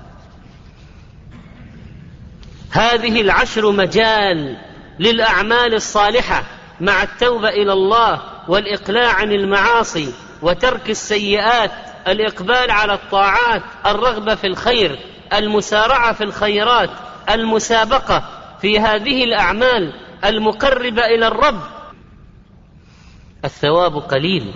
هذه 2.71 3.21
العشر 3.21 3.71
مجال 3.71 4.57
للأعمال 4.99 5.75
الصالحة 5.75 6.45
مع 6.81 7.03
التوبة 7.03 7.49
إلى 7.49 7.73
الله 7.73 8.23
والإقلاع 8.49 9.12
عن 9.12 9.33
المعاصي 9.33 10.12
وترك 10.42 10.90
السيئات 10.90 11.88
الإقبال 12.09 12.71
على 12.71 12.94
الطاعات 12.94 13.62
الرغبة 13.87 14.35
في 14.35 14.47
الخير 14.47 14.99
المسارعة 15.33 16.12
في 16.12 16.25
الخيرات 16.25 16.90
المسابقة 17.31 18.25
في 18.61 18.79
هذه 18.79 19.25
الأعمال 19.25 19.92
المقربة 20.25 21.07
إلى 21.07 21.27
الرب. 21.27 21.61
الثواب 23.44 23.97
قليل 23.97 24.55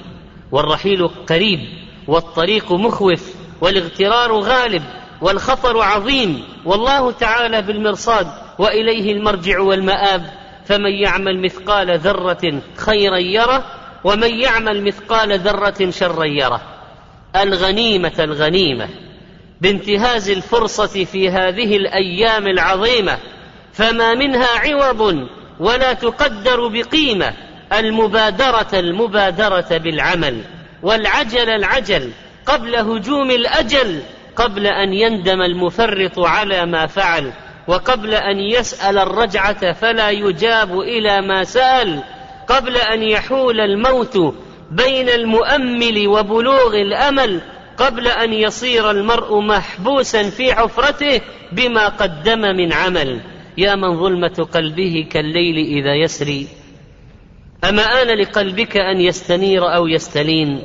والرحيل 0.52 1.08
قريب 1.08 1.60
والطريق 2.08 2.72
مخوف 2.72 3.34
والاغترار 3.60 4.32
غالب 4.32 4.82
والخطر 5.20 5.82
عظيم. 5.82 6.44
والله 6.64 7.12
تعالى 7.12 7.62
بالمرصاد 7.62 8.26
وإليه 8.58 9.12
المرجع 9.12 9.60
والمآب. 9.60 10.42
فمن 10.64 10.90
يعمل 10.90 11.42
مثقال 11.42 11.98
ذرة 11.98 12.62
خيرا 12.76 13.18
يره 13.18 13.64
ومن 14.04 14.40
يعمل 14.40 14.84
مثقال 14.84 15.38
ذرة 15.38 15.90
شرا 15.90 16.24
يره. 16.24 16.71
الغنيمة 17.36 18.12
الغنيمة 18.18 18.88
بانتهاز 19.60 20.30
الفرصة 20.30 21.04
في 21.04 21.30
هذه 21.30 21.76
الأيام 21.76 22.46
العظيمة 22.46 23.18
فما 23.72 24.14
منها 24.14 24.48
عوض 24.58 25.28
ولا 25.60 25.92
تقدر 25.92 26.68
بقيمة 26.68 27.32
المبادرة 27.72 28.68
المبادرة 28.72 29.78
بالعمل 29.78 30.42
والعجل 30.82 31.50
العجل 31.50 32.10
قبل 32.46 32.76
هجوم 32.76 33.30
الأجل 33.30 34.02
قبل 34.36 34.66
أن 34.66 34.92
يندم 34.92 35.42
المفرط 35.42 36.18
على 36.18 36.66
ما 36.66 36.86
فعل 36.86 37.32
وقبل 37.68 38.14
أن 38.14 38.38
يسأل 38.38 38.98
الرجعة 38.98 39.72
فلا 39.72 40.10
يجاب 40.10 40.80
إلى 40.80 41.20
ما 41.20 41.44
سأل 41.44 42.02
قبل 42.48 42.76
أن 42.76 43.02
يحول 43.02 43.60
الموت 43.60 44.34
بين 44.72 45.08
المؤمل 45.08 46.08
وبلوغ 46.08 46.74
الأمل 46.74 47.40
قبل 47.76 48.08
أن 48.08 48.32
يصير 48.32 48.90
المرء 48.90 49.40
محبوسا 49.40 50.30
في 50.30 50.54
حفرته 50.54 51.20
بما 51.52 51.88
قدم 51.88 52.40
من 52.40 52.72
عمل. 52.72 53.20
يا 53.58 53.74
من 53.74 54.00
ظلمة 54.00 54.48
قلبه 54.52 55.06
كالليل 55.10 55.56
إذا 55.56 55.94
يسري. 55.94 56.46
أما 57.64 58.02
آن 58.02 58.06
لقلبك 58.06 58.76
أن 58.76 59.00
يستنير 59.00 59.74
أو 59.74 59.86
يستلين. 59.86 60.62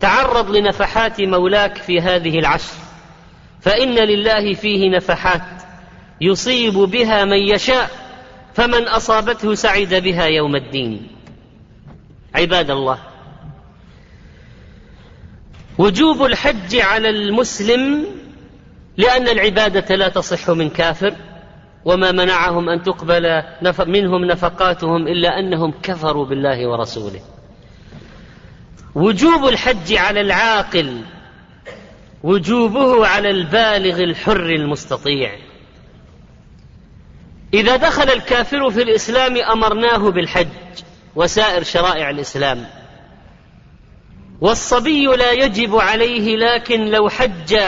تعرض 0.00 0.56
لنفحات 0.56 1.20
مولاك 1.20 1.76
في 1.76 2.00
هذه 2.00 2.38
العشر. 2.38 2.74
فإن 3.60 3.94
لله 3.94 4.54
فيه 4.54 4.90
نفحات. 4.90 5.62
يصيب 6.20 6.74
بها 6.74 7.24
من 7.24 7.38
يشاء 7.38 7.90
فمن 8.54 8.88
أصابته 8.88 9.54
سعد 9.54 9.94
بها 9.94 10.24
يوم 10.24 10.56
الدين. 10.56 11.06
عباد 12.34 12.70
الله 12.70 13.13
وجوب 15.78 16.24
الحج 16.24 16.76
على 16.76 17.10
المسلم 17.10 18.06
لأن 18.96 19.28
العبادة 19.28 19.96
لا 19.96 20.08
تصح 20.08 20.50
من 20.50 20.70
كافر 20.70 21.14
وما 21.84 22.12
منعهم 22.12 22.68
أن 22.68 22.82
تقبل 22.82 23.42
منهم 23.86 24.24
نفقاتهم 24.24 25.08
إلا 25.08 25.38
أنهم 25.38 25.74
كفروا 25.82 26.26
بالله 26.26 26.68
ورسوله. 26.68 27.20
وجوب 28.94 29.48
الحج 29.48 29.92
على 29.92 30.20
العاقل 30.20 31.00
وجوبه 32.22 33.06
على 33.06 33.30
البالغ 33.30 33.98
الحر 33.98 34.46
المستطيع. 34.46 35.38
إذا 37.54 37.76
دخل 37.76 38.10
الكافر 38.10 38.70
في 38.70 38.82
الإسلام 38.82 39.36
أمرناه 39.36 40.10
بالحج 40.10 40.48
وسائر 41.16 41.62
شرائع 41.62 42.10
الإسلام. 42.10 42.66
والصبي 44.40 45.06
لا 45.06 45.32
يجب 45.32 45.76
عليه 45.76 46.36
لكن 46.36 46.90
لو 46.90 47.08
حج 47.08 47.60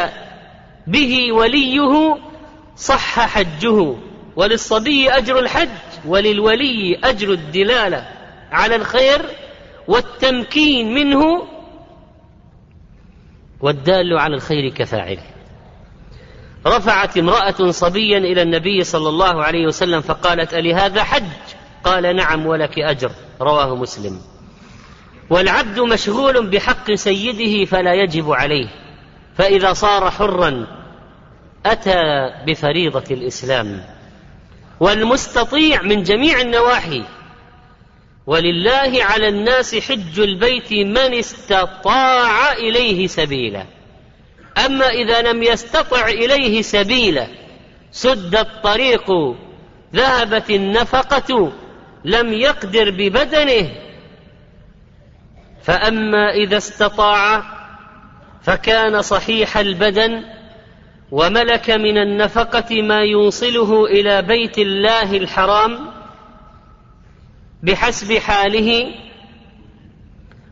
به 0.87 1.33
وليه 1.33 2.19
صح 2.77 3.21
حجه. 3.21 3.95
وللصبي 4.37 5.11
أجر 5.11 5.39
الحج 5.39 5.69
وللولي 6.07 6.99
أجر 7.05 7.33
الدلالة 7.33 8.09
على 8.53 8.77
الخير 8.77 9.23
والتمكين 9.89 10.95
منه 10.95 11.47
والدال 13.61 14.19
على 14.19 14.35
الخير 14.35 14.69
كفاعله. 14.69 15.23
رفعت 16.67 17.17
امرأة 17.17 17.71
صبيا 17.71 18.19
إلى 18.19 18.43
النبي 18.43 18.85
صلى 18.85 19.09
الله 19.09 19.45
عليه 19.45 19.67
وسلم 19.67 20.01
فقالت 20.01 20.55
ألي 20.55 20.75
هذا 20.75 21.03
حج؟ 21.03 21.23
قال 21.85 22.17
نعم 22.17 22.47
ولك 22.47 22.79
أجر. 22.79 23.11
رواه 23.41 23.75
مسلم. 23.75 24.21
والعبد 25.31 25.81
مشغول 25.81 26.47
بحق 26.47 26.95
سيده 26.95 27.65
فلا 27.65 27.95
يجب 27.95 28.33
عليه 28.33 28.69
فإذا 29.37 29.73
صار 29.73 30.11
حرا 30.11 30.67
أتى 31.67 32.31
بفريضة 32.47 33.05
الإسلام. 33.11 33.85
والمستطيع 34.81 35.83
من 35.83 36.03
جميع 36.03 36.41
النواحي. 36.41 37.03
ولله 38.27 39.05
على 39.05 39.29
الناس 39.29 39.75
حج 39.75 40.21
البيت 40.21 40.73
من 40.73 41.15
استطاع 41.15 42.53
إليه 42.53 43.07
سبيلا. 43.07 43.65
أما 44.67 44.87
إذا 44.87 45.23
لم 45.23 45.43
يستطع 45.43 46.07
إليه 46.07 46.63
سبيلا 46.63 47.27
سد 47.93 48.37
الطريق 48.37 49.11
ذهبت 49.95 50.51
النفقة 50.51 51.53
لم 52.05 52.33
يقدر 52.33 52.91
ببدنه 52.91 53.86
فأما 55.67 56.31
إذا 56.31 56.57
استطاع 56.57 57.43
فكان 58.43 59.03
صحيح 59.03 59.57
البدن 59.57 60.23
وملك 61.11 61.71
من 61.71 61.99
النفقة 61.99 62.83
ما 62.83 63.01
يوصله 63.01 63.85
إلى 63.85 64.23
بيت 64.23 64.59
الله 64.59 65.17
الحرام 65.17 65.79
بحسب 67.63 68.19
حاله 68.19 68.95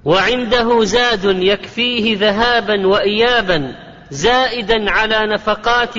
وعنده 0.04 0.84
زاد 0.84 1.24
يكفيه 1.24 2.18
ذهابا 2.18 2.86
وإيابا 2.86 3.74
زائدا 4.10 4.90
على 4.90 5.26
نفقات 5.26 5.94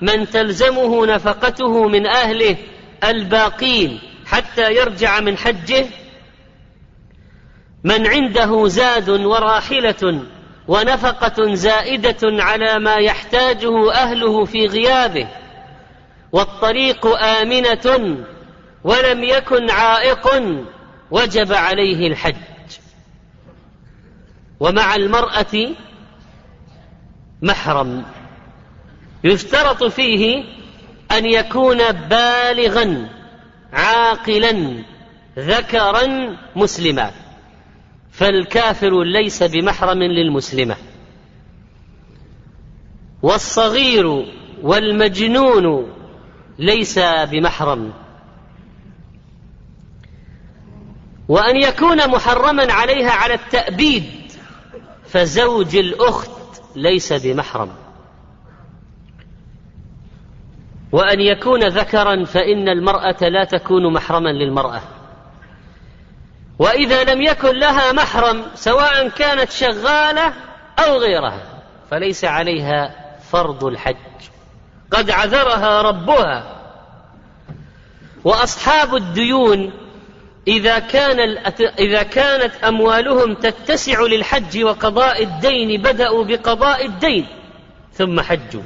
من 0.00 0.30
تلزمه 0.30 1.06
نفقته 1.06 1.88
من 1.88 2.06
أهله 2.06 2.56
الباقين 3.04 4.00
حتى 4.26 4.72
يرجع 4.72 5.20
من 5.20 5.36
حجه 5.36 5.86
من 7.84 8.06
عنده 8.06 8.68
زاد 8.68 9.08
وراحلة 9.08 10.22
ونفقة 10.68 11.54
زائدة 11.54 12.16
على 12.22 12.78
ما 12.78 12.94
يحتاجه 12.94 13.92
أهله 13.92 14.44
في 14.44 14.66
غيابه 14.66 15.28
والطريق 16.32 17.06
آمنة 17.06 18.16
ولم 18.84 19.24
يكن 19.24 19.70
عائق 19.70 20.28
وجب 21.10 21.52
عليه 21.52 22.06
الحج. 22.08 22.36
ومع 24.60 24.94
المرأة 24.94 25.74
محرم 27.42 28.04
يشترط 29.24 29.84
فيه 29.84 30.44
أن 31.12 31.26
يكون 31.26 31.92
بالغا 31.92 33.08
عاقلا 33.72 34.84
ذكرا 35.38 36.36
مسلما. 36.56 37.10
فالكافر 38.18 39.02
ليس 39.02 39.42
بمحرم 39.42 40.02
للمسلمة. 40.02 40.76
والصغير 43.22 44.06
والمجنون 44.62 45.92
ليس 46.58 46.98
بمحرم. 46.98 47.92
وأن 51.28 51.56
يكون 51.56 52.10
محرما 52.10 52.72
عليها 52.72 53.10
على 53.10 53.34
التأبيد 53.34 54.04
فزوج 55.06 55.76
الأخت 55.76 56.30
ليس 56.76 57.12
بمحرم. 57.12 57.70
وأن 60.92 61.20
يكون 61.20 61.68
ذكرا 61.68 62.24
فإن 62.24 62.68
المرأة 62.68 63.28
لا 63.28 63.44
تكون 63.44 63.92
محرما 63.92 64.28
للمرأة. 64.28 64.97
وإذا 66.58 67.04
لم 67.04 67.22
يكن 67.22 67.56
لها 67.58 67.92
محرم 67.92 68.46
سواء 68.54 69.08
كانت 69.08 69.50
شغالة 69.50 70.32
أو 70.78 70.96
غيرها 70.96 71.42
فليس 71.90 72.24
عليها 72.24 72.94
فرض 73.32 73.64
الحج. 73.64 73.96
قد 74.90 75.10
عذرها 75.10 75.82
ربها. 75.82 76.56
وأصحاب 78.24 78.94
الديون 78.94 79.72
إذا 80.48 80.78
كان 80.78 81.20
إذا 81.78 82.02
كانت 82.02 82.64
أموالهم 82.64 83.34
تتسع 83.34 84.00
للحج 84.00 84.64
وقضاء 84.64 85.22
الدين 85.22 85.82
بدأوا 85.82 86.24
بقضاء 86.24 86.86
الدين 86.86 87.26
ثم 87.92 88.20
حجوا. 88.20 88.62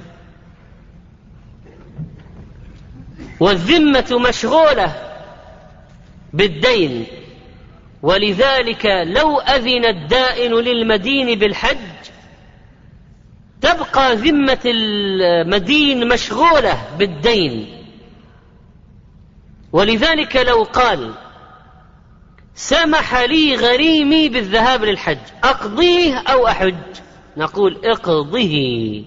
والذمة 3.40 4.20
مشغولة 4.28 4.94
بالدين. 6.32 7.21
ولذلك 8.02 8.86
لو 8.86 9.38
أذن 9.38 9.84
الدائن 9.84 10.54
للمدين 10.54 11.38
بالحج 11.38 11.76
تبقى 13.60 14.16
ذمة 14.16 14.60
المدين 14.64 16.08
مشغولة 16.08 16.82
بالدين. 16.98 17.84
ولذلك 19.72 20.36
لو 20.36 20.62
قال 20.62 21.14
سمح 22.54 23.16
لي 23.18 23.56
غريمي 23.56 24.28
بالذهاب 24.28 24.84
للحج 24.84 25.18
أقضيه 25.44 26.18
أو 26.18 26.48
أحج؟ 26.48 26.74
نقول 27.36 27.80
اقضه 27.84 29.04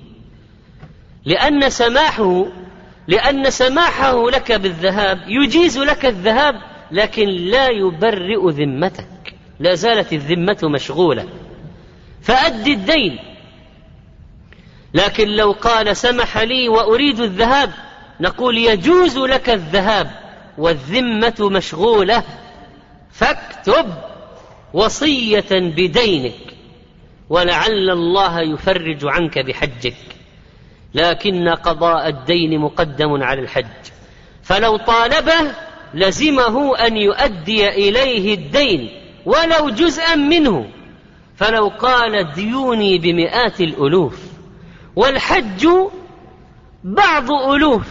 لأن 1.25 1.69
سماحه 1.69 2.45
لأن 3.07 3.49
سماحه 3.49 4.29
لك 4.29 4.51
بالذهاب 4.51 5.19
يجيز 5.27 5.77
لك 5.77 6.05
الذهاب 6.05 6.74
لكن 6.91 7.27
لا 7.29 7.69
يبرئ 7.69 8.49
ذمتك. 8.49 9.35
لا 9.59 9.75
زالت 9.75 10.13
الذمة 10.13 10.57
مشغولة. 10.63 11.25
فأد 12.21 12.67
الدين. 12.67 13.19
لكن 14.93 15.27
لو 15.27 15.51
قال 15.51 15.97
سمح 15.97 16.37
لي 16.37 16.69
وأريد 16.69 17.19
الذهاب 17.19 17.71
نقول 18.19 18.57
يجوز 18.57 19.17
لك 19.17 19.49
الذهاب. 19.49 20.11
والذمة 20.57 21.35
مشغولة. 21.39 22.23
فاكتب 23.11 23.93
وصية 24.73 25.51
بدينك. 25.51 26.55
ولعل 27.29 27.89
الله 27.89 28.41
يفرج 28.41 28.99
عنك 29.03 29.39
بحجك. 29.39 29.97
لكن 30.93 31.49
قضاء 31.49 32.09
الدين 32.09 32.59
مقدم 32.59 33.23
على 33.23 33.41
الحج. 33.41 33.65
فلو 34.43 34.77
طالبه 34.77 35.64
لزمه 35.95 36.77
أن 36.77 36.97
يؤدي 36.97 37.69
إليه 37.69 38.33
الدين 38.33 38.89
ولو 39.25 39.69
جزءا 39.69 40.15
منه. 40.15 40.69
فلو 41.35 41.67
قال 41.67 42.31
ديوني 42.33 42.97
بمئات 42.97 43.61
الألوف 43.61 44.19
والحج 44.95 45.67
بعض 46.83 47.31
ألوف. 47.31 47.87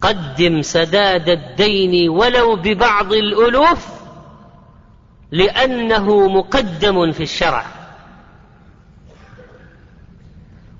قدم 0.00 0.62
سداد 0.62 1.28
الدين 1.28 2.08
ولو 2.08 2.56
ببعض 2.56 3.12
الألوف 3.12 3.88
لأنه 5.30 6.28
مقدم 6.28 7.12
في 7.12 7.22
الشرع. 7.22 7.66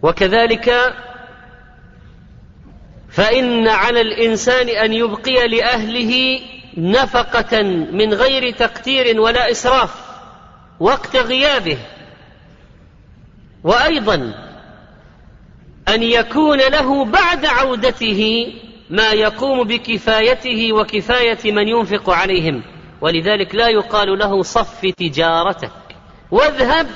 وكذلك 0.03 0.95
فإن 3.13 3.69
على 3.69 4.01
الإنسان 4.01 4.69
أن 4.69 4.93
يبقي 4.93 5.49
لأهله 5.49 6.41
نفقة 6.77 7.63
من 7.93 8.15
غير 8.15 8.51
تقتير 8.51 9.21
ولا 9.21 9.51
إسراف 9.51 9.95
وقت 10.81 11.17
غيابه. 11.17 11.79
وأيضا 13.65 14.35
أن 15.89 16.03
يكون 16.03 16.59
له 16.59 17.05
بعد 17.05 17.47
عودته 17.47 18.53
ما 18.91 19.11
يقوم 19.11 19.65
بكفايته 19.65 20.73
وكفاية 20.73 21.53
من 21.53 21.69
ينفق 21.69 22.11
عليهم. 22.11 22.63
ولذلك 23.01 23.55
لا 23.55 23.69
يقال 23.69 24.19
له 24.19 24.43
صف 24.43 24.87
تجارتك. 24.97 25.73
واذهب 26.31 26.87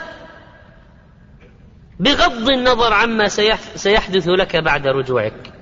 بغض 2.00 2.50
النظر 2.50 2.92
عما 2.92 3.28
سيحدث 3.76 4.28
لك 4.28 4.56
بعد 4.56 4.86
رجوعك. 4.86 5.55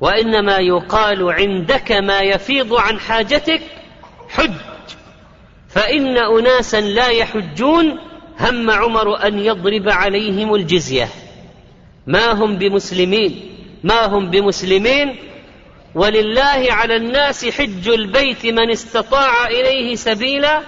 وإنما 0.00 0.58
يقال 0.58 1.32
عندك 1.32 1.92
ما 1.92 2.20
يفيض 2.20 2.74
عن 2.74 3.00
حاجتك 3.00 3.62
حج. 4.28 4.52
فإن 5.68 6.18
أناسا 6.18 6.80
لا 6.80 7.08
يحجون 7.08 7.98
هم 8.40 8.70
عمر 8.70 9.26
أن 9.26 9.38
يضرب 9.38 9.88
عليهم 9.88 10.54
الجزية. 10.54 11.08
ما 12.06 12.32
هم 12.32 12.58
بمسلمين؟ 12.58 13.54
ما 13.84 14.06
هم 14.06 14.30
بمسلمين؟ 14.30 15.16
ولله 15.94 16.66
على 16.70 16.96
الناس 16.96 17.46
حج 17.46 17.88
البيت 17.88 18.46
من 18.46 18.70
استطاع 18.70 19.46
إليه 19.46 19.94
سبيلا 19.94 20.60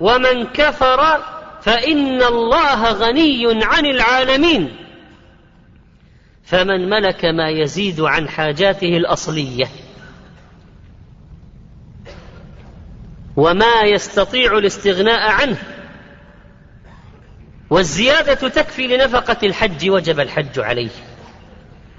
ومن 0.00 0.44
كفر 0.44 1.22
فإن 1.62 2.22
الله 2.22 2.92
غني 2.92 3.64
عن 3.64 3.86
العالمين. 3.86 4.81
فمن 6.44 6.90
ملك 6.90 7.24
ما 7.24 7.50
يزيد 7.50 8.00
عن 8.00 8.28
حاجاته 8.28 8.96
الأصلية. 8.96 9.68
وما 13.36 13.82
يستطيع 13.82 14.58
الاستغناء 14.58 15.30
عنه. 15.30 15.56
والزيادة 17.70 18.48
تكفي 18.48 18.86
لنفقة 18.86 19.36
الحج 19.42 19.90
وجب 19.90 20.20
الحج 20.20 20.58
عليه. 20.58 20.90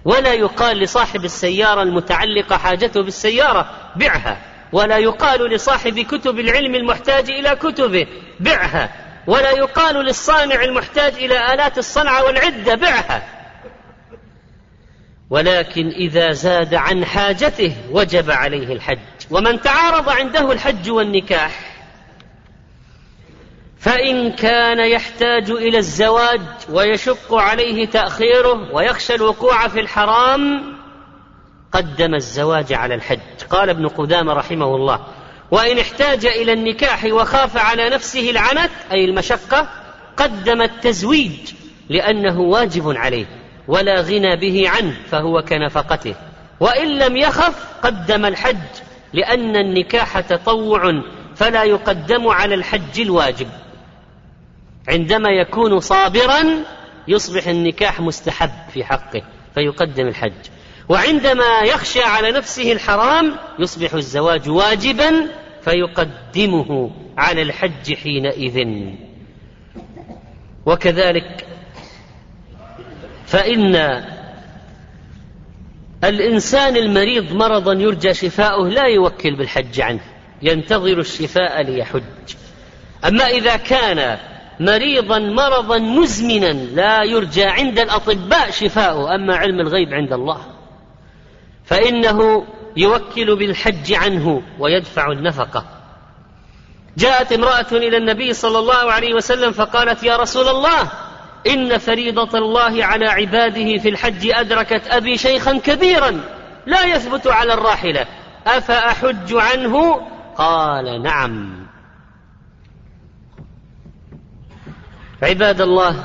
ولا 0.06 0.34
يقال 0.34 0.78
لصاحب 0.78 1.26
السيارة 1.26 1.82
المتعلقة 1.82 2.58
حاجته 2.58 3.04
بالسيارة 3.04 3.70
بعها. 3.96 4.38
ولا 4.72 4.98
يقال 4.98 5.50
لصاحب 5.50 6.00
كتب 6.00 6.40
العلم 6.40 6.76
المحتاج 6.76 7.30
إلى 7.30 7.56
كتبه 7.56 8.08
بعها. 8.40 8.90
ولا 9.28 9.52
يقال 9.52 9.96
للصانع 9.96 10.64
المحتاج 10.64 11.14
إلى 11.14 11.54
آلات 11.54 11.78
الصنعه 11.78 12.24
والعدة 12.24 12.76
بعها. 12.76 13.43
ولكن 15.34 15.88
إذا 15.88 16.32
زاد 16.32 16.74
عن 16.74 17.06
حاجته 17.06 17.76
وجب 17.92 18.32
عليه 18.32 18.74
الحج. 18.74 19.00
ومن 19.32 19.62
تعارض 19.62 20.10
عنده 20.10 20.52
الحج 20.52 20.90
والنكاح 20.90 21.76
فإن 23.80 24.32
كان 24.32 24.80
يحتاج 24.80 25.52
إلى 25.52 25.78
الزواج 25.78 26.42
ويشق 26.70 27.34
عليه 27.34 27.86
تأخيره 27.86 28.74
ويخشى 28.76 29.16
الوقوع 29.16 29.68
في 29.68 29.80
الحرام 29.80 30.74
قدم 31.72 32.16
الزواج 32.16 32.74
على 32.74 32.96
الحج. 32.96 33.44
قال 33.50 33.70
ابن 33.70 33.88
قدامة 33.88 34.34
رحمه 34.34 34.76
الله 34.76 35.06
وإن 35.52 35.80
احتاج 35.80 36.26
إلى 36.26 36.54
النكاح 36.54 37.04
وخاف 37.04 37.58
على 37.58 37.90
نفسه 37.90 38.30
العنت 38.30 38.72
أي 38.92 39.06
المشقة 39.06 39.70
قدم 40.18 40.62
التزويج 40.62 41.54
لأنه 41.90 42.40
واجب 42.40 42.98
عليه. 42.98 43.43
ولا 43.68 44.02
غنى 44.02 44.36
به 44.36 44.70
عنه 44.70 44.98
فهو 45.12 45.42
كنفقته. 45.42 46.16
وإن 46.60 46.88
لم 46.98 47.18
يخف 47.18 47.66
قدم 47.82 48.26
الحج 48.26 48.58
لأن 49.14 49.56
النكاح 49.56 50.20
تطوع 50.20 51.02
فلا 51.36 51.64
يقدم 51.64 52.28
على 52.28 52.56
الحج 52.56 53.02
الواجب. 53.02 53.48
عندما 54.90 55.30
يكون 55.30 55.80
صابرا 55.80 56.44
يصبح 57.08 57.48
النكاح 57.48 58.00
مستحب 58.00 58.52
في 58.74 58.84
حقه 58.84 59.22
فيقدم 59.56 60.08
الحج. 60.08 60.42
وعندما 60.90 61.62
يخشى 61.62 62.04
على 62.04 62.32
نفسه 62.32 62.72
الحرام 62.72 63.36
يصبح 63.60 63.94
الزواج 63.94 64.50
واجبا 64.50 65.28
فيقدمه 65.62 66.92
على 67.18 67.42
الحج 67.42 67.94
حينئذ. 67.94 68.68
وكذلك 70.66 71.48
فإن 73.34 73.76
الإنسان 76.04 76.78
المريض 76.78 77.34
مرضا 77.34 77.74
يرجى 77.74 78.14
شفاؤه 78.14 78.70
لا 78.70 78.84
يوكل 78.84 79.36
بالحج 79.36 79.82
عنه 79.82 80.02
ينتظر 80.42 81.00
الشفاء 81.00 81.62
ليحج. 81.62 82.02
أما 83.06 83.28
إذا 83.28 83.56
كان 83.56 84.18
مريضا 84.60 85.20
مرضا 85.20 85.78
مزمنا 85.78 86.54
لا 86.54 87.04
يرجى 87.04 87.44
عند 87.44 87.80
الأطباء 87.80 88.52
شفاؤه 88.52 89.16
أما 89.16 89.36
علم 89.36 89.60
الغيب 89.60 89.94
عند 89.94 90.14
الله. 90.14 90.42
فإنه 91.66 92.46
يوكل 92.78 93.36
بالحج 93.36 93.94
عنه 93.94 94.42
ويدفع 94.60 95.12
النفقة. 95.12 95.66
جاءت 96.98 97.32
امرأة 97.32 97.72
إلى 97.72 97.98
النبي 97.98 98.34
صلى 98.34 98.60
الله 98.60 98.92
عليه 98.92 99.14
وسلم 99.14 99.52
فقالت 99.52 100.04
يا 100.04 100.18
رسول 100.18 100.48
الله 100.48 100.92
إن 101.48 101.78
فريضة 101.78 102.38
الله 102.38 102.86
على 102.86 103.06
عباده 103.06 103.78
في 103.78 103.90
الحج 103.90 104.32
أدركت 104.32 104.88
أبي 104.88 105.18
شيخا 105.18 105.58
كبيرا 105.58 106.22
لا 106.66 106.84
يثبت 106.86 107.28
على 107.28 107.54
الراحلة. 107.54 108.06
أفأحج 108.48 109.34
عنه؟ 109.34 110.02
قال 110.38 111.04
نعم. 111.04 111.68
عباد 115.24 115.62
الله 115.62 115.96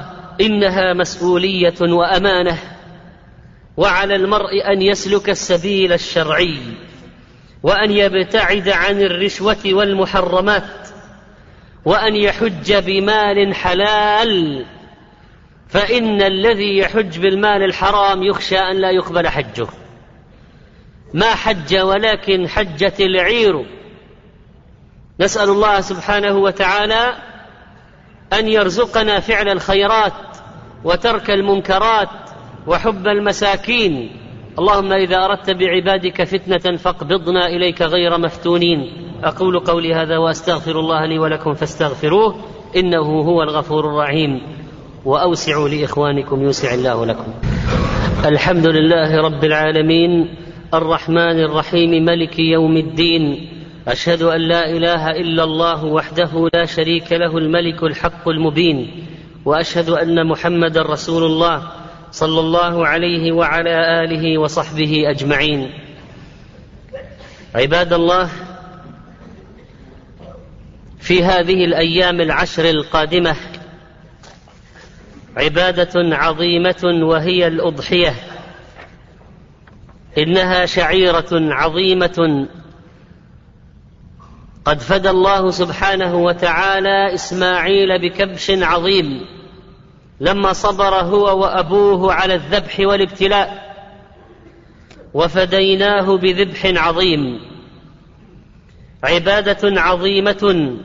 إنها 0.41 0.93
مسؤولية 0.93 1.75
وأمانة 1.81 2.59
وعلى 3.77 4.17
المرء 4.17 4.73
أن 4.73 4.83
يسلك 4.83 5.31
السبيل 5.31 5.93
الشرعي 5.93 6.59
وأن 7.63 7.91
يبتعد 7.91 8.69
عن 8.69 9.01
الرشوة 9.01 9.59
والمحرمات 9.67 10.89
وأن 11.85 12.17
يحج 12.17 12.75
بمال 12.75 13.55
حلال 13.55 14.65
فإن 15.69 16.23
الذي 16.23 16.79
يحج 16.79 17.19
بالمال 17.19 17.63
الحرام 17.63 18.23
يخشى 18.23 18.59
أن 18.59 18.77
لا 18.77 18.91
يقبل 18.91 19.29
حجه. 19.29 19.67
ما 21.15 21.35
حج 21.35 21.77
ولكن 21.77 22.49
حجت 22.49 23.01
العير. 23.01 23.67
نسأل 25.21 25.49
الله 25.49 25.81
سبحانه 25.81 26.37
وتعالى 26.37 27.13
أن 28.33 28.49
يرزقنا 28.49 29.21
فعل 29.21 29.49
الخيرات 29.49 30.13
وترك 30.85 31.31
المنكرات 31.31 32.09
وحب 32.67 33.07
المساكين. 33.07 34.17
اللهم 34.59 34.93
إذا 34.93 35.17
أردت 35.25 35.51
بعبادك 35.51 36.25
فتنة 36.25 36.77
فاقبضنا 36.77 37.47
إليك 37.47 37.83
غير 37.83 38.19
مفتونين. 38.19 39.11
أقول 39.25 39.61
قولي 39.61 39.95
هذا 39.95 40.19
وأستغفر 40.19 40.81
الله 40.81 41.07
لي 41.07 41.19
ولكم 41.19 41.55
فاستغفروه 41.55 42.45
إنه 42.77 43.21
هو 43.21 43.43
الغفور 43.43 43.87
الرحيم. 43.87 44.58
وأوسعوا 45.09 45.69
لإخوانكم 45.69 46.43
يوسع 46.43 46.75
الله 46.75 47.07
لكم. 47.07 47.35
الحمد 48.25 48.67
لله 48.67 49.21
رب 49.21 49.45
العالمين 49.45 50.35
الرحمن 50.75 51.41
الرحيم 51.41 52.05
ملك 52.05 52.39
يوم 52.39 52.77
الدين. 52.77 53.49
أشهد 53.89 54.23
أن 54.23 54.41
لا 54.41 54.71
إله 54.71 55.11
إلا 55.11 55.45
الله 55.45 55.85
وحده 55.85 56.49
لا 56.55 56.65
شريك 56.65 57.13
له 57.13 57.39
الملك 57.39 57.83
الحق 57.83 58.29
المبين. 58.29 59.07
وأشهد 59.45 59.89
أن 59.89 60.27
محمدا 60.27 60.83
رسول 60.83 61.25
الله 61.25 61.63
صلى 62.11 62.41
الله 62.41 62.87
عليه 62.87 63.33
وعلى 63.33 64.05
آله 64.05 64.39
وصحبه 64.39 65.11
أجمعين. 65.11 65.71
عباد 67.55 67.93
الله 67.93 68.29
في 71.01 71.25
هذه 71.25 71.65
الأيام 71.65 72.21
العشر 72.21 72.71
القادمة 72.71 73.37
عبادة 75.39 76.17
عظيمة 76.17 77.01
وهي 77.03 77.47
الأضحية. 77.47 78.15
إنها 80.19 80.67
شعيرة 80.67 81.29
عظيمة. 81.33 82.49
قد 84.65 84.81
فدى 84.81 85.11
الله 85.11 85.51
سبحانه 85.51 86.17
وتعالى 86.17 87.15
إسماعيل 87.15 87.99
بكبش 87.99 88.51
عظيم. 88.51 89.27
لما 90.21 90.53
صبر 90.53 90.95
هو 90.95 91.41
وأبوه 91.41 92.13
على 92.13 92.35
الذبح 92.35 92.81
والابتلاء 92.81 93.75
وفديناه 95.15 96.17
بذبح 96.17 96.67
عظيم. 96.67 97.41
عبادة 99.05 99.81
عظيمة. 99.81 100.77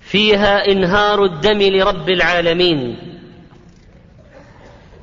فيها 0.00 0.72
إنهار 0.72 1.24
الدم 1.24 1.62
لرب 1.62 2.10
العالمين. 2.10 3.15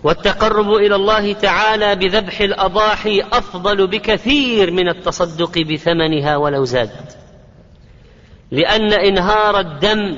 والتقرب 0.04 0.74
إلى 0.74 0.96
الله 0.96 1.34
تعالى 1.34 1.96
بذبح 1.96 2.39
الأضاحي 2.42 3.22
أفضل 3.22 3.88
بكثير 3.88 4.72
من 4.72 4.89
التصدق 4.89 5.60
بثمنها 5.60 6.38
ولو 6.38 6.66
زاد. 6.66 6.92
لأن 8.52 8.94
إنهار 8.94 9.60
الدم 9.60 10.18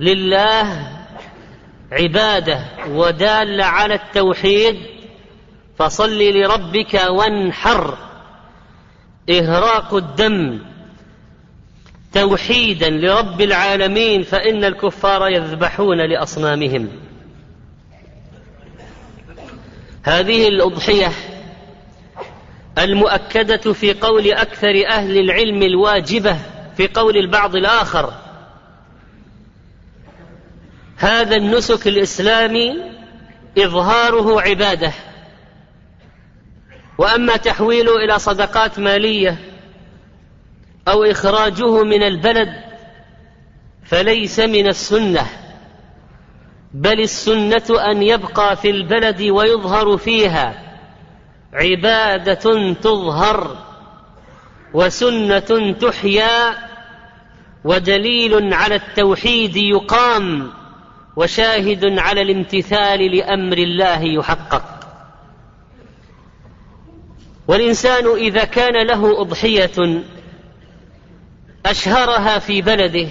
لله 0.00 0.88
عبادة 1.92 2.60
وداله 2.88 3.64
على 3.64 3.94
التوحيد 3.94 4.76
فصل 5.78 6.18
لربك 6.18 7.00
وانحر. 7.08 7.98
إهراق 9.30 9.94
الدم 9.94 10.58
توحيدا 12.12 12.90
لرب 12.90 13.40
العالمين 13.40 14.22
فإن 14.22 14.64
الكفار 14.64 15.28
يذبحون 15.28 16.00
لأصنامهم. 16.00 16.88
هذه 20.02 20.48
الأضحية 20.48 21.12
المؤكدة 22.78 23.72
في 23.72 23.92
قول 23.92 24.32
أكثر 24.32 24.86
أهل 24.88 25.18
العلم 25.18 25.62
الواجبة 25.62 26.38
في 26.76 26.88
قول 26.88 27.16
البعض 27.16 27.56
الآخر. 27.56 28.12
هذا 30.96 31.36
النسك 31.36 31.86
الإسلامي 31.86 32.76
إظهاره 33.58 34.40
عبادة. 34.40 34.92
وأما 36.98 37.36
تحويله 37.36 37.96
إلى 37.96 38.18
صدقات 38.18 38.78
مالية 38.78 39.38
أو 40.88 41.04
إخراجه 41.04 41.82
من 41.84 42.02
البلد 42.02 42.54
فليس 43.84 44.40
من 44.40 44.68
السنة. 44.68 45.26
بل 46.72 47.00
السنة 47.00 47.90
أن 47.90 48.02
يبقى 48.02 48.56
في 48.56 48.70
البلد 48.70 49.22
ويظهر 49.22 49.96
فيها 49.96 50.62
عبادة 51.52 52.72
تظهر 52.72 53.56
وسنة 54.74 55.72
تحيا 55.72 56.68
ودليل 57.64 58.54
على 58.54 58.74
التوحيد 58.74 59.56
يقام 59.56 60.50
وشاهد 61.16 61.98
على 61.98 62.22
الامتثال 62.22 63.16
لأمر 63.16 63.58
الله 63.58 64.02
يحقق. 64.02 64.64
والإنسان 67.48 68.06
إذا 68.16 68.44
كان 68.44 68.86
له 68.86 69.20
أضحية 69.20 70.02
أشهرها 71.66 72.38
في 72.38 72.62
بلده 72.62 73.08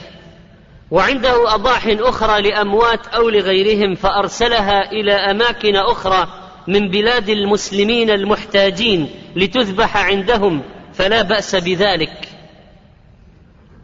وعنده 0.92 1.56
أضاح 1.56 1.88
أخرى 1.88 2.42
لأموات 2.42 3.08
أو 3.08 3.30
لغيرهم 3.30 3.96
فأرسلها 3.96 4.92
إلى 4.92 5.14
أماكن 5.14 5.76
أخرى 5.76 6.28
من 6.68 6.90
بلاد 6.90 7.30
المسلمين 7.30 8.10
المحتاجين 8.10 9.10
لتذبح 9.36 9.98
عندهم 9.98 10.62
فلا 10.94 11.22
بأس 11.22 11.56
بذلك. 11.56 12.30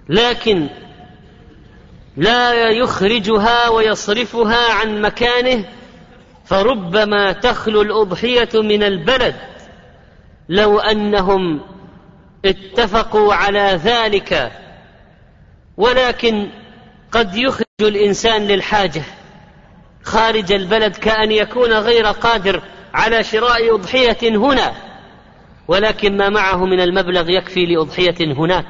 لكن 0.09 0.69
لا 2.17 2.69
يخرجها 2.69 3.69
ويصرفها 3.69 4.73
عن 4.73 5.01
مكانه 5.01 5.65
فربما 6.45 7.31
تخلو 7.31 7.81
الأضحية 7.81 8.49
من 8.53 8.83
البلد. 8.83 9.35
لو 10.49 10.79
أنهم 10.79 11.61
اتفقوا 12.45 13.33
على 13.33 13.79
ذلك 13.83 14.51
ولكن 15.77 16.49
قد 17.13 17.36
يخرج 17.36 17.65
الإنسان 17.82 18.47
للحاجة 18.47 19.04
خارج 20.04 20.52
البلد 20.52 20.95
كأن 20.95 21.32
يكون 21.32 21.73
غير 21.73 22.06
قادر 22.06 22.62
على 22.93 23.23
شراء 23.23 23.76
أضحية 23.76 24.38
هنا 24.38 24.73
ولكن 25.67 26.17
ما 26.17 26.30
معه 26.30 26.65
من 26.65 26.80
المبلغ 26.80 27.30
يكفي 27.30 27.65
لأضحية 27.65 28.15
هناك. 28.21 28.65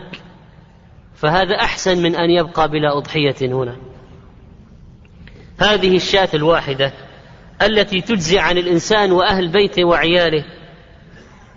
فهذا 1.16 1.56
أحسن 1.56 1.98
من 2.04 2.16
أن 2.16 2.30
يبقى 2.30 2.70
بلا 2.70 2.98
أضحية 2.98 3.36
هنا. 3.42 3.76
هذه 5.60 5.96
الشاة 5.96 6.30
الواحدة 6.34 6.94
التي 7.62 8.02
تجزي 8.02 8.40
عن 8.40 8.58
الإنسان 8.58 9.12
وأهل 9.12 9.48
بيته 9.48 9.84
وعياله. 9.84 10.46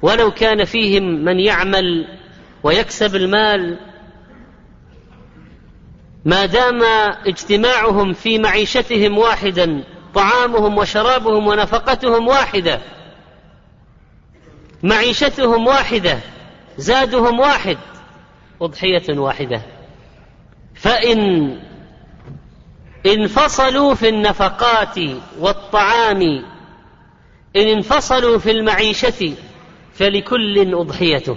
ولو 0.02 0.30
كان 0.30 0.64
فيهم 0.64 1.24
من 1.24 1.40
يعمل 1.40 2.06
ويكسب 2.62 3.16
المال 3.16 3.78
ما 6.26 6.46
دام 6.46 6.82
اجتماعهم 7.26 8.12
في 8.12 8.38
معيشتهم 8.38 9.18
واحدا 9.18 9.84
طعامهم 10.14 10.78
وشرابهم 10.78 11.46
ونفقتهم 11.46 12.28
واحدة 12.28 12.80
معيشتهم 14.82 15.66
واحدة 15.66 16.18
زادهم 16.78 17.40
واحد 17.40 17.78
أضحية 18.62 19.18
واحدة. 19.18 19.62
فإن 20.74 21.50
انفصلوا 23.06 23.94
في 23.94 24.08
النفقات 24.08 24.98
والطعام 25.38 26.22
إن 27.56 27.68
انفصلوا 27.68 28.38
في 28.38 28.50
المعيشة 28.50 29.34
فلكل 29.94 30.74
أضحيته. 30.74 31.36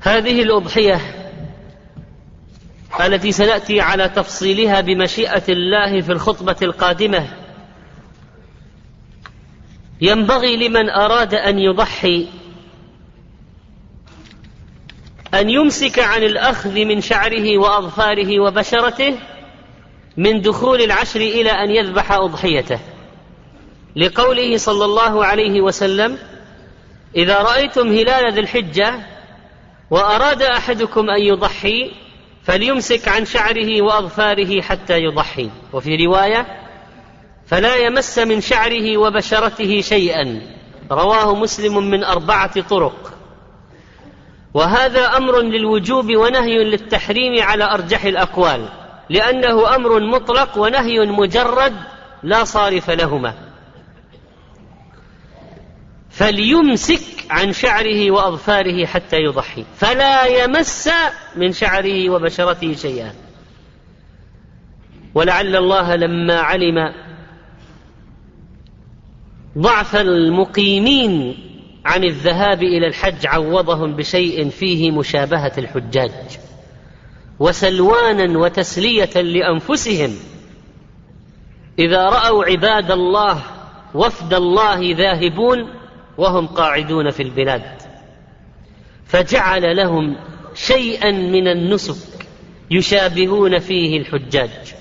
هذه 0.00 0.42
الأضحية 0.42 1.17
التي 3.00 3.32
سنأتي 3.32 3.80
على 3.80 4.08
تفصيلها 4.08 4.80
بمشيئة 4.80 5.42
الله 5.48 6.00
في 6.00 6.12
الخطبة 6.12 6.56
القادمة. 6.62 7.28
ينبغي 10.00 10.68
لمن 10.68 10.90
أراد 10.90 11.34
أن 11.34 11.58
يضحي 11.58 12.28
أن 15.34 15.50
يمسك 15.50 15.98
عن 15.98 16.22
الأخذ 16.22 16.84
من 16.84 17.00
شعره 17.00 17.58
وأظفاره 17.58 18.40
وبشرته 18.40 19.14
من 20.16 20.40
دخول 20.40 20.82
العشر 20.82 21.20
إلى 21.20 21.50
أن 21.50 21.70
يذبح 21.70 22.12
أضحيته. 22.12 22.80
لقوله 23.96 24.56
صلى 24.56 24.84
الله 24.84 25.24
عليه 25.24 25.60
وسلم 25.60 26.18
إذا 27.16 27.42
رأيتم 27.42 27.88
هلال 27.88 28.32
ذي 28.32 28.40
الحجة 28.40 28.94
وأراد 29.90 30.42
أحدكم 30.42 31.10
أن 31.10 31.22
يضحي 31.22 31.92
فليمسك 32.48 33.08
عن 33.08 33.24
شعره 33.24 33.82
وأظفاره 33.82 34.60
حتى 34.60 34.98
يضحي. 34.98 35.50
وفي 35.72 36.06
رواية 36.06 36.46
فلا 37.46 37.76
يمس 37.76 38.18
من 38.18 38.40
شعره 38.40 38.96
وبشرته 38.96 39.80
شيئا. 39.80 40.40
رواه 40.90 41.34
مسلم 41.34 41.90
من 41.90 42.04
أربعة 42.04 42.60
طرق. 42.60 43.12
وهذا 44.54 45.16
أمر 45.16 45.40
للوجوب 45.40 46.16
ونهي 46.16 46.64
للتحريم 46.64 47.42
على 47.42 47.64
أرجح 47.64 48.04
الأقوال 48.04 48.68
لأنه 49.10 49.76
أمر 49.76 50.00
مطلق 50.00 50.58
ونهي 50.58 51.00
مجرد 51.00 51.74
لا 52.22 52.44
صارف 52.44 52.90
لهما. 52.90 53.34
فليمسك 56.18 57.00
عن 57.30 57.52
شعره 57.52 58.10
وأظفاره 58.10 58.86
حتى 58.86 59.16
يضحي. 59.16 59.64
فلا 59.76 60.24
يمس 60.26 60.90
من 61.36 61.52
شعره 61.52 62.10
وبشرته 62.10 62.74
شيئا. 62.74 63.12
ولعل 65.14 65.56
الله 65.56 65.96
لما 65.96 66.40
علم 66.40 66.92
ضعف 69.58 69.96
المقيمين 69.96 71.38
عن 71.84 72.04
الذهاب 72.04 72.62
إلى 72.62 72.86
الحج 72.86 73.26
عوضهم 73.26 73.96
بشيء 73.96 74.48
فيه 74.48 74.90
مشابهة 74.90 75.52
الحجاج. 75.58 76.12
وسلوانا 77.38 78.38
وتسلية 78.38 79.20
لأنفسهم. 79.20 80.16
إذا 81.78 82.04
رأوا 82.04 82.44
عباد 82.44 82.90
الله 82.90 83.42
وفد 83.94 84.34
الله 84.34 84.94
ذاهبون 84.96 85.77
وهم 86.18 86.46
قاعدون 86.46 87.10
في 87.10 87.22
البلاد. 87.22 87.82
فجعل 89.06 89.76
لهم 89.76 90.16
شيئا 90.54 91.10
من 91.10 91.48
النسك 91.48 92.26
يشابهون 92.70 93.58
فيه 93.58 93.98
الحجاج. 94.00 94.74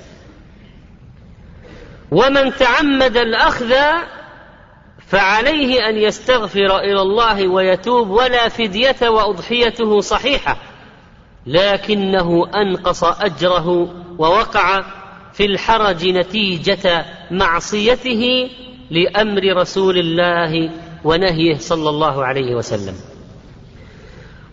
ومن 2.11 2.53
تعمد 2.53 3.17
الأخذ 3.17 3.73
فعليه 5.07 5.89
أن 5.89 5.97
يستغفر 5.97 6.79
إلى 6.79 7.01
الله 7.01 7.47
ويتوب 7.47 8.09
ولا 8.09 8.49
فدية 8.49 9.09
وأضحيته 9.09 9.99
صحيحة 9.99 10.57
لكنه 11.45 12.49
أنقص 12.55 13.03
أجره 13.03 13.67
ووقع 14.17 14.85
في 15.33 15.45
الحرج 15.45 16.07
نتيجة 16.07 17.05
معصيته 17.31 18.49
لأمر 18.91 19.57
رسول 19.57 19.97
الله 19.97 20.71
ونهيه 21.03 21.57
صلى 21.57 21.89
الله 21.89 22.25
عليه 22.25 22.55
وسلم. 22.55 22.95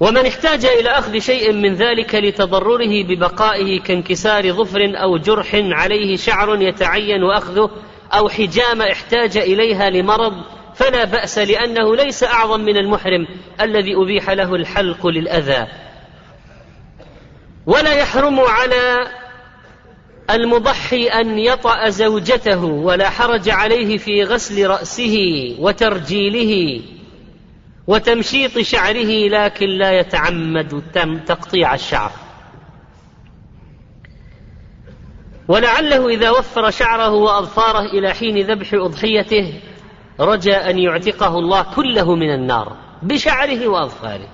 ومن 0.00 0.26
احتاج 0.26 0.66
إلى 0.66 0.90
أخذ 0.90 1.18
شيء 1.18 1.52
من 1.52 1.74
ذلك 1.74 2.14
لتضرره 2.14 3.02
ببقائه 3.02 3.80
كانكسار 3.80 4.52
ظفر 4.52 4.80
أو 5.02 5.16
جرح 5.16 5.50
عليه 5.54 6.16
شعر 6.16 6.62
يتعين 6.62 7.22
واخذه 7.22 7.70
أو 8.12 8.28
حجامه 8.28 8.92
احتاج 8.92 9.36
إليها 9.36 9.90
لمرض 9.90 10.32
فلا 10.74 11.04
بأس 11.04 11.38
لأنه 11.38 11.96
ليس 11.96 12.24
أعظم 12.24 12.60
من 12.60 12.76
المحرم 12.76 13.26
الذي 13.60 13.94
أبيح 13.96 14.30
له 14.30 14.54
الحلق 14.54 15.06
للأذى. 15.06 15.66
ولا 17.66 17.92
يحرم 17.92 18.40
على 18.40 19.06
المضحي 20.30 21.06
أن 21.06 21.38
يطأ 21.38 21.88
زوجته 21.88 22.64
ولا 22.64 23.10
حرج 23.10 23.50
عليه 23.50 23.98
في 23.98 24.24
غسل 24.24 24.66
رأسه 24.66 25.16
وترجيله 25.58 26.82
وتمشيط 27.86 28.58
شعره 28.58 29.28
لكن 29.28 29.66
لا 29.66 29.98
يتعمد 29.98 30.82
تقطيع 31.26 31.74
الشعر. 31.74 32.10
ولعله 35.48 36.08
إذا 36.08 36.30
وفر 36.30 36.70
شعره 36.70 37.10
وأظفاره 37.10 37.86
إلى 37.86 38.14
حين 38.14 38.46
ذبح 38.46 38.74
أضحيته 38.74 39.60
رجا 40.20 40.70
أن 40.70 40.78
يعتقه 40.78 41.38
الله 41.38 41.62
كله 41.76 42.14
من 42.14 42.34
النار 42.34 42.76
بشعره 43.02 43.68
وأظفاره. 43.68 44.28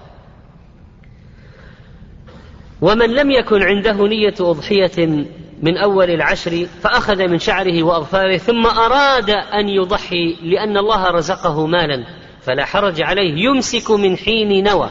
ومن 2.80 3.14
لم 3.14 3.30
يكن 3.30 3.62
عنده 3.62 4.06
نية 4.06 4.34
أضحية 4.40 5.26
من 5.62 5.76
أول 5.76 6.10
العشر 6.10 6.66
فأخذ 6.82 7.28
من 7.28 7.38
شعره 7.38 7.82
وأظفاره 7.82 8.36
ثم 8.36 8.66
أراد 8.66 9.30
أن 9.30 9.68
يضحي 9.68 10.36
لأن 10.42 10.76
الله 10.76 11.10
رزقه 11.10 11.66
مالا 11.66 12.04
فلا 12.42 12.64
حرج 12.64 13.02
عليه 13.02 13.44
يمسك 13.44 13.90
من 13.90 14.16
حين 14.16 14.64
نوى. 14.64 14.90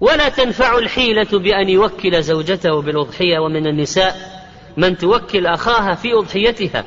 ولا 0.00 0.28
تنفع 0.28 0.78
الحيلة 0.78 1.38
بأن 1.38 1.68
يوكل 1.68 2.22
زوجته 2.22 2.82
بالأضحية 2.82 3.38
ومن 3.38 3.66
النساء. 3.66 4.40
من 4.76 4.96
توكل 4.96 5.46
أخاها 5.46 5.94
في 5.94 6.14
أضحيتها 6.14 6.84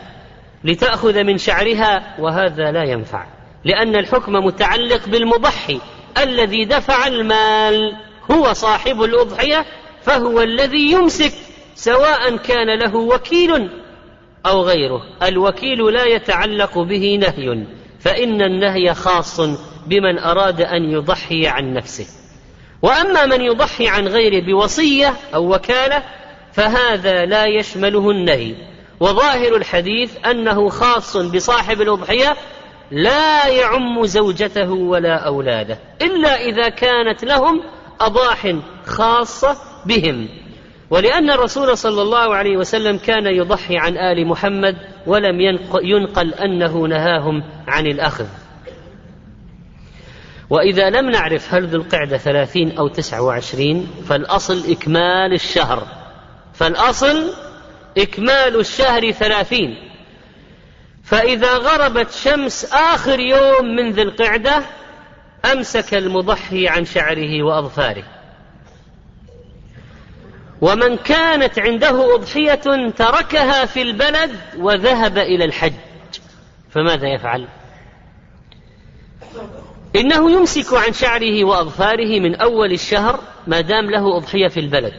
لتأخذ 0.64 1.24
من 1.24 1.38
شعرها 1.38 2.16
وهذا 2.20 2.72
لا 2.72 2.84
ينفع 2.84 3.26
لأن 3.66 3.96
الحكم 3.96 4.34
متعلق 4.34 5.10
بالمضحي. 5.10 5.80
الذي 6.18 6.66
دفع 6.66 7.08
المال 7.08 7.96
هو 8.32 8.54
صاحب 8.54 9.04
الأضحية 9.04 9.66
فهو 10.02 10.42
الذي 10.42 10.92
يمسك 10.92 11.34
سواء 11.76 12.38
كان 12.38 12.80
له 12.80 12.96
وكيل 12.96 13.70
أو 14.46 14.62
غيره. 14.62 15.02
الوكيل 15.24 15.94
لا 15.94 16.06
يتعلق 16.06 16.78
به 16.78 17.20
نهي 17.22 17.66
فإن 18.00 18.42
النهي 18.42 18.94
خاص 18.94 19.40
بمن 19.88 20.20
أراد 20.20 20.62
أن 20.62 20.92
يضحي 20.92 21.48
عن 21.48 21.74
نفسه. 21.74 22.06
وأما 22.82 23.26
من 23.26 23.42
يضحي 23.42 23.88
عن 23.88 24.08
غيره 24.08 24.46
بوصية 24.46 25.14
أو 25.36 25.56
وكالة 25.56 26.04
فهذا 26.54 27.26
لا 27.26 27.46
يشمله 27.46 28.12
النهي. 28.12 28.56
وظاهر 29.00 29.56
الحديث 29.56 30.12
أنه 30.26 30.70
خاص 30.70 31.18
بصاحب 31.18 31.82
الأضحية 31.82 32.36
لا 32.92 33.48
يعم 33.48 34.06
زوجته 34.06 34.72
ولا 34.72 35.16
أولاده 35.16 35.80
إلا 36.02 36.42
إذا 36.42 36.70
كانت 36.70 37.24
لهم 37.24 37.62
أضاح 38.02 38.56
خاصة 38.86 39.58
بهم. 39.86 40.43
ولأن 40.94 41.32
الرسول 41.32 41.78
صلى 41.78 42.02
الله 42.02 42.36
عليه 42.36 42.58
وسلم 42.58 42.98
كان 42.98 43.28
يضحي 43.28 43.78
عن 43.78 43.98
آل 43.98 44.28
محمد 44.28 44.78
ولم 45.08 45.42
ينقل 45.84 46.34
أنه 46.34 46.88
نهاهم 46.88 47.44
عن 47.68 47.88
الأخذ. 47.88 48.26
وإذا 50.50 50.90
لم 50.90 51.10
نعرف 51.10 51.54
هل 51.54 51.68
ذو 51.68 51.82
القعدة 51.82 52.18
ثلاثين 52.18 52.78
أو 52.78 52.88
تسعة 52.88 53.22
وعشرين 53.22 53.88
فالأصل 54.08 54.72
إكمال 54.72 55.34
الشهر. 55.34 55.88
فالأصل 56.54 57.34
إكمال 57.98 58.60
الشهر 58.60 59.12
ثلاثين. 59.12 59.78
فإذا 61.04 61.58
غربت 61.58 62.12
شمس 62.12 62.74
آخر 62.74 63.20
يوم 63.20 63.66
من 63.76 63.92
ذي 63.92 64.02
القعدة 64.02 64.64
أمسك 65.52 65.94
المضحي 65.94 66.68
عن 66.68 66.86
شعره 66.86 67.44
وأظفاره. 67.44 68.23
ومن 70.64 70.98
كانت 70.98 71.60
عنده 71.60 72.16
أضحية 72.16 72.90
تركها 72.90 73.66
في 73.66 73.82
البلد 73.82 74.40
وذهب 74.58 75.18
إلى 75.18 75.46
الحج. 75.46 75.74
فماذا 76.72 77.08
يفعل؟ 77.08 77.48
إنه 79.96 80.32
يمسك 80.32 80.74
عن 80.74 80.94
شعره 80.94 81.44
وأظفاره 81.44 82.20
من 82.20 82.36
أول 82.36 82.72
الشهر 82.72 83.20
ما 83.48 83.62
دام 83.62 83.90
له 83.90 84.18
أضحية 84.18 84.48
في 84.48 84.60
البلد. 84.60 84.94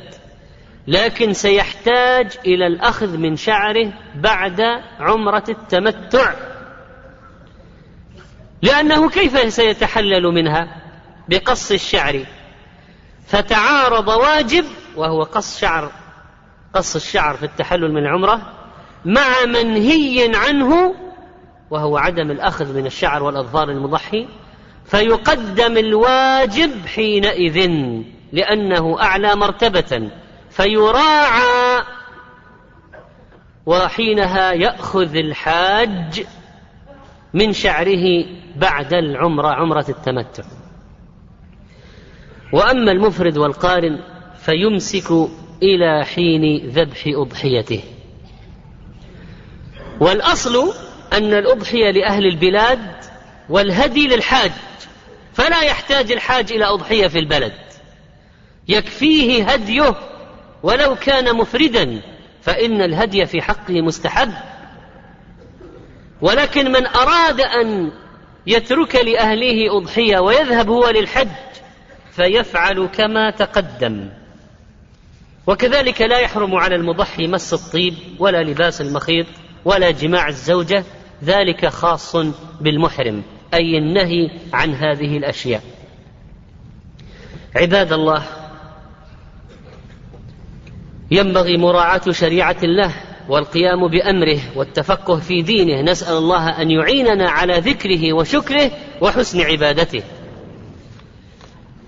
لكن 0.86 1.32
سيحتاج 1.32 2.38
إلى 2.46 2.66
الأخذ 2.66 3.16
من 3.16 3.36
شعره 3.36 3.92
بعد 4.14 4.60
عمرة 5.00 5.44
التمتع. 5.48 6.34
لأنه 8.62 9.10
كيف 9.10 9.52
سيتحلل 9.52 10.22
منها؟ 10.22 10.82
بقص 11.28 11.70
الشعر. 11.70 12.24
فتعارض 13.26 14.08
واجب 14.08 14.64
وهو 14.96 15.22
قص 15.22 15.60
شعر 15.60 15.92
قص 16.74 16.96
الشعر 16.96 17.36
في 17.36 17.44
التحلل 17.44 17.92
من 17.92 17.98
العمرة 17.98 18.40
مع 19.04 19.44
منهي 19.46 20.32
عنه 20.34 20.94
وهو 21.70 21.96
عدم 21.96 22.30
الأخذ 22.30 22.76
من 22.76 22.86
الشعر 22.86 23.22
والأظفار 23.22 23.70
المضحي 23.70 24.28
فيقدم 24.84 25.76
الواجب 25.76 26.86
حينئذ 26.86 27.70
لأنه 28.32 29.02
أعلى 29.02 29.36
مرتبة 29.36 30.10
فيراعى 30.50 31.82
وحينها 33.66 34.52
يأخذ 34.52 35.16
الحاج 35.16 36.26
من 37.34 37.52
شعره 37.52 38.26
بعد 38.56 38.94
العمرة 38.94 39.48
عمرة 39.48 39.86
التمتع. 39.88 40.44
وأما 42.52 42.92
المفرد 42.92 43.38
والقارن 43.38 44.00
فيمسك 44.44 45.10
إلى 45.62 46.04
حين 46.04 46.66
ذبح 46.66 47.04
أضحيته. 47.06 47.80
والأصل 50.00 50.74
أن 51.12 51.34
الأضحية 51.34 51.90
لأهل 51.90 52.26
البلاد 52.26 52.80
والهدي 53.48 54.08
للحاج 54.08 54.52
فلا 55.32 55.60
يحتاج 55.60 56.12
الحاج 56.12 56.52
إلى 56.52 56.64
أضحية 56.64 57.06
في 57.06 57.18
البلد. 57.18 57.52
يكفيه 58.68 59.44
هديه 59.44 59.94
ولو 60.62 60.94
كان 60.94 61.36
مفردا 61.36 62.02
فإن 62.42 62.82
الهدي 62.82 63.26
في 63.26 63.42
حقه 63.42 63.80
مستحب. 63.80 64.32
ولكن 66.20 66.72
من 66.72 66.86
أراد 66.86 67.40
أن 67.40 67.92
يترك 68.46 68.94
لأهله 68.94 69.76
أضحية 69.76 70.18
ويذهب 70.18 70.68
هو 70.68 70.90
للحج 70.90 71.28
فيفعل 72.10 72.88
كما 72.96 73.30
تقدم. 73.30 74.10
وكذلك 75.46 76.02
لا 76.02 76.18
يحرم 76.18 76.54
على 76.54 76.74
المضحي 76.74 77.26
مس 77.26 77.54
الطيب 77.54 77.94
ولا 78.18 78.42
لباس 78.42 78.80
المخيط 78.80 79.26
ولا 79.64 79.90
جماع 79.90 80.28
الزوجة 80.28 80.84
ذلك 81.24 81.66
خاص 81.66 82.16
بالمحرم 82.60 83.22
أي 83.54 83.78
النهي 83.78 84.30
عن 84.52 84.74
هذه 84.74 85.16
الأشياء. 85.16 85.62
عباد 87.56 87.92
الله 87.92 88.22
ينبغي 91.10 91.56
مراعاة 91.56 92.10
شريعة 92.10 92.56
الله 92.62 92.92
والقيام 93.28 93.88
بأمره 93.88 94.38
والتفقه 94.56 95.16
في 95.16 95.42
دينه. 95.42 95.82
نسأل 95.82 96.16
الله 96.16 96.62
أن 96.62 96.70
يعيننا 96.70 97.30
على 97.30 97.58
ذكره 97.58 98.12
وشكره 98.12 98.70
وحسن 99.00 99.40
عبادته. 99.40 100.02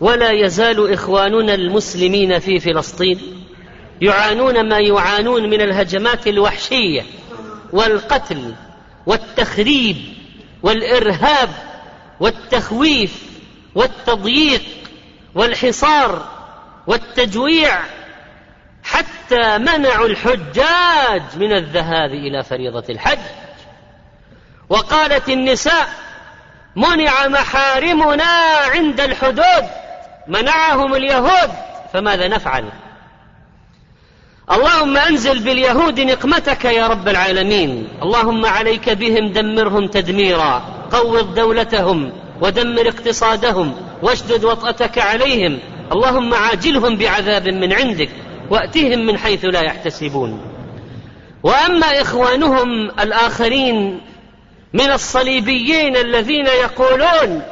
ولا 0.01 0.31
يزال 0.31 0.93
إخواننا 0.93 1.55
المسلمين 1.55 2.39
في 2.39 2.61
فلسطين 2.61 3.19
يعانون 4.01 4.69
ما 4.69 4.79
يعانون 4.79 5.51
من 5.51 5.61
الهجمات 5.61 6.27
الوحشية 6.27 7.03
والقتل 7.73 8.55
والتخريب 9.07 9.97
والإرهاب 10.63 11.49
والتخويف 12.21 13.23
والتضييق 13.75 14.63
والحصار 15.35 16.29
والتجويع 16.87 17.81
حتى 18.85 19.59
منعوا 19.59 20.07
الحجاج 20.07 21.23
من 21.37 21.53
الذهاب 21.53 22.11
إلى 22.11 22.43
فريضة 22.45 22.85
الحج. 22.91 23.19
وقالت 24.69 25.29
النساء 25.29 25.89
منع 26.77 27.29
محارمنا 27.29 28.57
عند 28.75 29.01
الحدود 29.01 29.69
منعهم 30.29 30.95
اليهود 30.95 31.51
فماذا 31.93 32.29
نفعل؟ 32.29 32.65
اللهم 34.51 34.97
أنزل 34.97 35.39
باليهود 35.39 36.01
نقمتك 36.01 36.65
يا 36.65 36.87
رب 36.87 37.09
العالمين. 37.09 37.89
اللهم 38.03 38.47
عليك 38.47 38.91
بهم 38.91 39.33
دمرهم 39.33 39.87
تدميرا. 39.87 40.63
قوض 40.93 41.35
دولتهم 41.35 42.13
ودمر 42.41 42.89
اقتصادهم 42.89 43.75
واشدد 44.03 44.45
وطأتك 44.45 44.99
عليهم. 44.99 45.59
اللهم 45.93 46.35
عاجلهم 46.35 46.97
بعذاب 46.97 47.49
من 47.49 47.73
عندك 47.73 48.09
وأتهم 48.51 49.07
من 49.07 49.19
حيث 49.19 49.45
لا 49.45 49.61
يحتسبون. 49.61 50.41
وأما 51.43 52.01
إخوانهم 52.01 52.91
الآخرين 53.01 54.01
من 54.73 54.91
الصليبيين 54.91 55.97
الذين 55.97 56.47
يقولون 56.47 57.43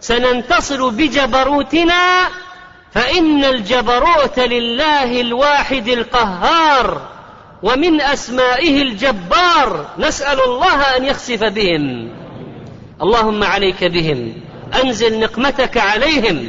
سننتصر 0.00 0.88
بجبروتنا 0.88 2.28
فإن 2.94 3.44
الجبروت 3.44 4.38
لله 4.38 5.20
الواحد 5.20 5.88
القهار 5.88 7.08
ومن 7.62 8.00
أسمائه 8.00 8.82
الجبار 8.82 9.86
نسأل 9.98 10.44
الله 10.44 10.96
أن 10.96 11.04
يخسف 11.04 11.44
بهم. 11.44 12.10
اللهم 13.02 13.44
عليك 13.44 13.84
بهم 13.84 14.32
أنزل 14.84 15.20
نقمتك 15.20 15.76
عليهم. 15.76 16.48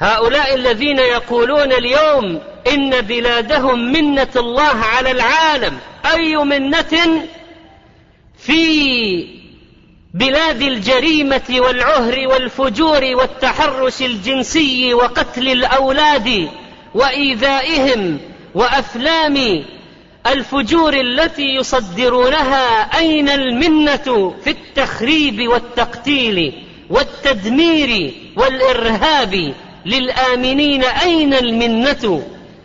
هؤلاء 0.00 0.54
الذين 0.54 0.98
يقولون 0.98 1.72
اليوم 1.72 2.40
إن 2.74 3.00
بلادهم 3.00 3.92
منة 3.92 4.28
الله 4.36 4.74
على 4.74 5.10
العالم 5.10 5.78
أي 6.14 6.36
منة؟ 6.36 7.22
في 8.38 9.37
بلاد 10.14 10.62
الجريمة 10.62 11.50
والعهر 11.50 12.28
والفجور 12.28 13.04
والتحرش 13.04 14.02
الجنسي 14.02 14.94
وقتل 14.94 15.48
الأولاد 15.48 16.48
وإيذائهم 16.94 18.18
وأفلام 18.54 19.64
الفجور 20.26 20.94
التي 21.00 21.54
يصدرونها 21.54 22.98
أين 22.98 23.28
المنة 23.28 24.34
في 24.44 24.50
التخريب 24.50 25.48
والتقتيل 25.48 26.52
والتدمير 26.90 28.14
والإرهاب 28.36 29.54
للآمنين؟ 29.86 30.84
أين 30.84 31.34
المنة 31.34 32.22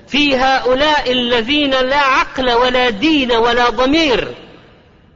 في 0.08 0.36
هؤلاء 0.36 1.12
الذين 1.12 1.72
لا 1.72 1.98
عقل 1.98 2.52
ولا 2.52 2.90
دين 2.90 3.32
ولا 3.32 3.70
ضمير 3.70 4.28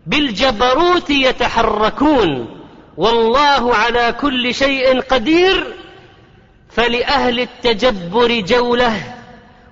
بالجبروت 0.08 1.10
يتحركون. 1.10 2.60
والله 2.98 3.76
على 3.76 4.16
كل 4.22 4.56
شيء 4.56 5.02
قدير. 5.02 5.74
فلأهل 6.72 7.40
التجبر 7.40 8.40
جولة. 8.40 9.02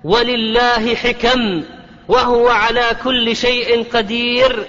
ولله 0.03 0.95
حكم. 0.95 1.63
وهو 2.07 2.47
على 2.47 2.97
كل 3.03 3.35
شيء 3.35 3.85
قدير. 3.93 4.65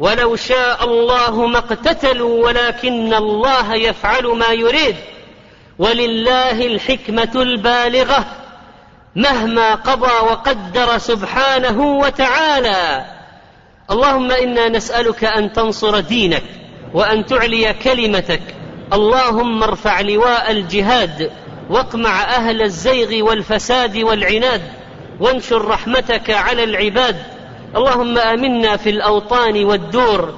ولو 0.00 0.36
شاء 0.36 0.84
الله 0.84 1.46
ما 1.46 1.58
اقتتلوا 1.58 2.46
ولكن 2.46 3.14
الله 3.14 3.74
يفعل 3.74 4.26
ما 4.26 4.48
يريد. 4.48 4.96
ولله 5.78 6.66
الحكمة 6.66 7.30
البالغة. 7.34 8.24
مهما 9.16 9.74
قضى 9.74 10.12
وقدر 10.12 10.98
سبحانه 10.98 11.80
وتعالى. 11.80 13.17
اللهم 13.90 14.30
إنا 14.30 14.68
نسألك 14.68 15.24
أن 15.24 15.52
تنصر 15.52 16.00
دينك 16.00 16.42
وأن 16.94 17.26
تعلي 17.26 17.74
كلمتك. 17.84 18.40
اللهم 18.92 19.62
ارفع 19.62 20.00
لواء 20.00 20.50
الجهاد 20.50 21.30
واقمع 21.70 22.22
أهل 22.24 22.62
الزيغ 22.62 23.24
والفساد 23.24 23.96
والعناد 23.96 24.62
وانشر 25.20 25.64
رحمتك 25.64 26.30
على 26.30 26.64
العباد. 26.64 27.16
اللهم 27.76 28.18
آمنا 28.18 28.76
في 28.76 28.90
الأوطان 28.90 29.64
والدور 29.64 30.34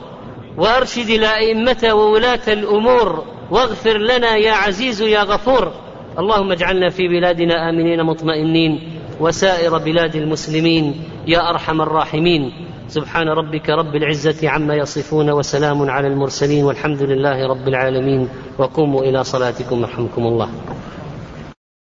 وأرشد 0.57 1.09
الأئمة 1.11 1.91
وولاة 1.93 2.47
الأمور 2.49 3.25
واغفر 3.51 3.99
لنا 3.99 4.37
يا 4.37 4.53
عزيز 4.53 5.03
يا 5.03 5.23
غفور. 5.23 5.73
اللهم 6.19 6.53
اجعلنا 6.53 6.91
في 6.91 7.09
بلادنا 7.09 7.71
آمنين 7.71 8.03
مطمئنين 8.03 9.01
وسائر 9.21 9.79
بلاد 9.79 10.17
المسلمين 10.17 11.05
يا 11.27 11.51
أرحم 11.51 11.81
الراحمين. 11.81 12.70
سبحان 12.91 13.29
ربك 13.29 13.71
رب 13.71 13.95
العزة 13.95 14.49
عما 14.49 14.75
يصفون 14.75 15.31
وسلام 15.31 15.91
على 15.91 16.09
المرسلين 16.09 16.65
والحمد 16.65 17.03
لله 17.03 17.39
رب 17.47 17.69
العالمين 17.69 18.29
وقوموا 18.59 19.03
إلى 19.03 19.25
صلاتكم 19.25 19.85
رحمكم 19.85 20.23
الله 20.27 20.49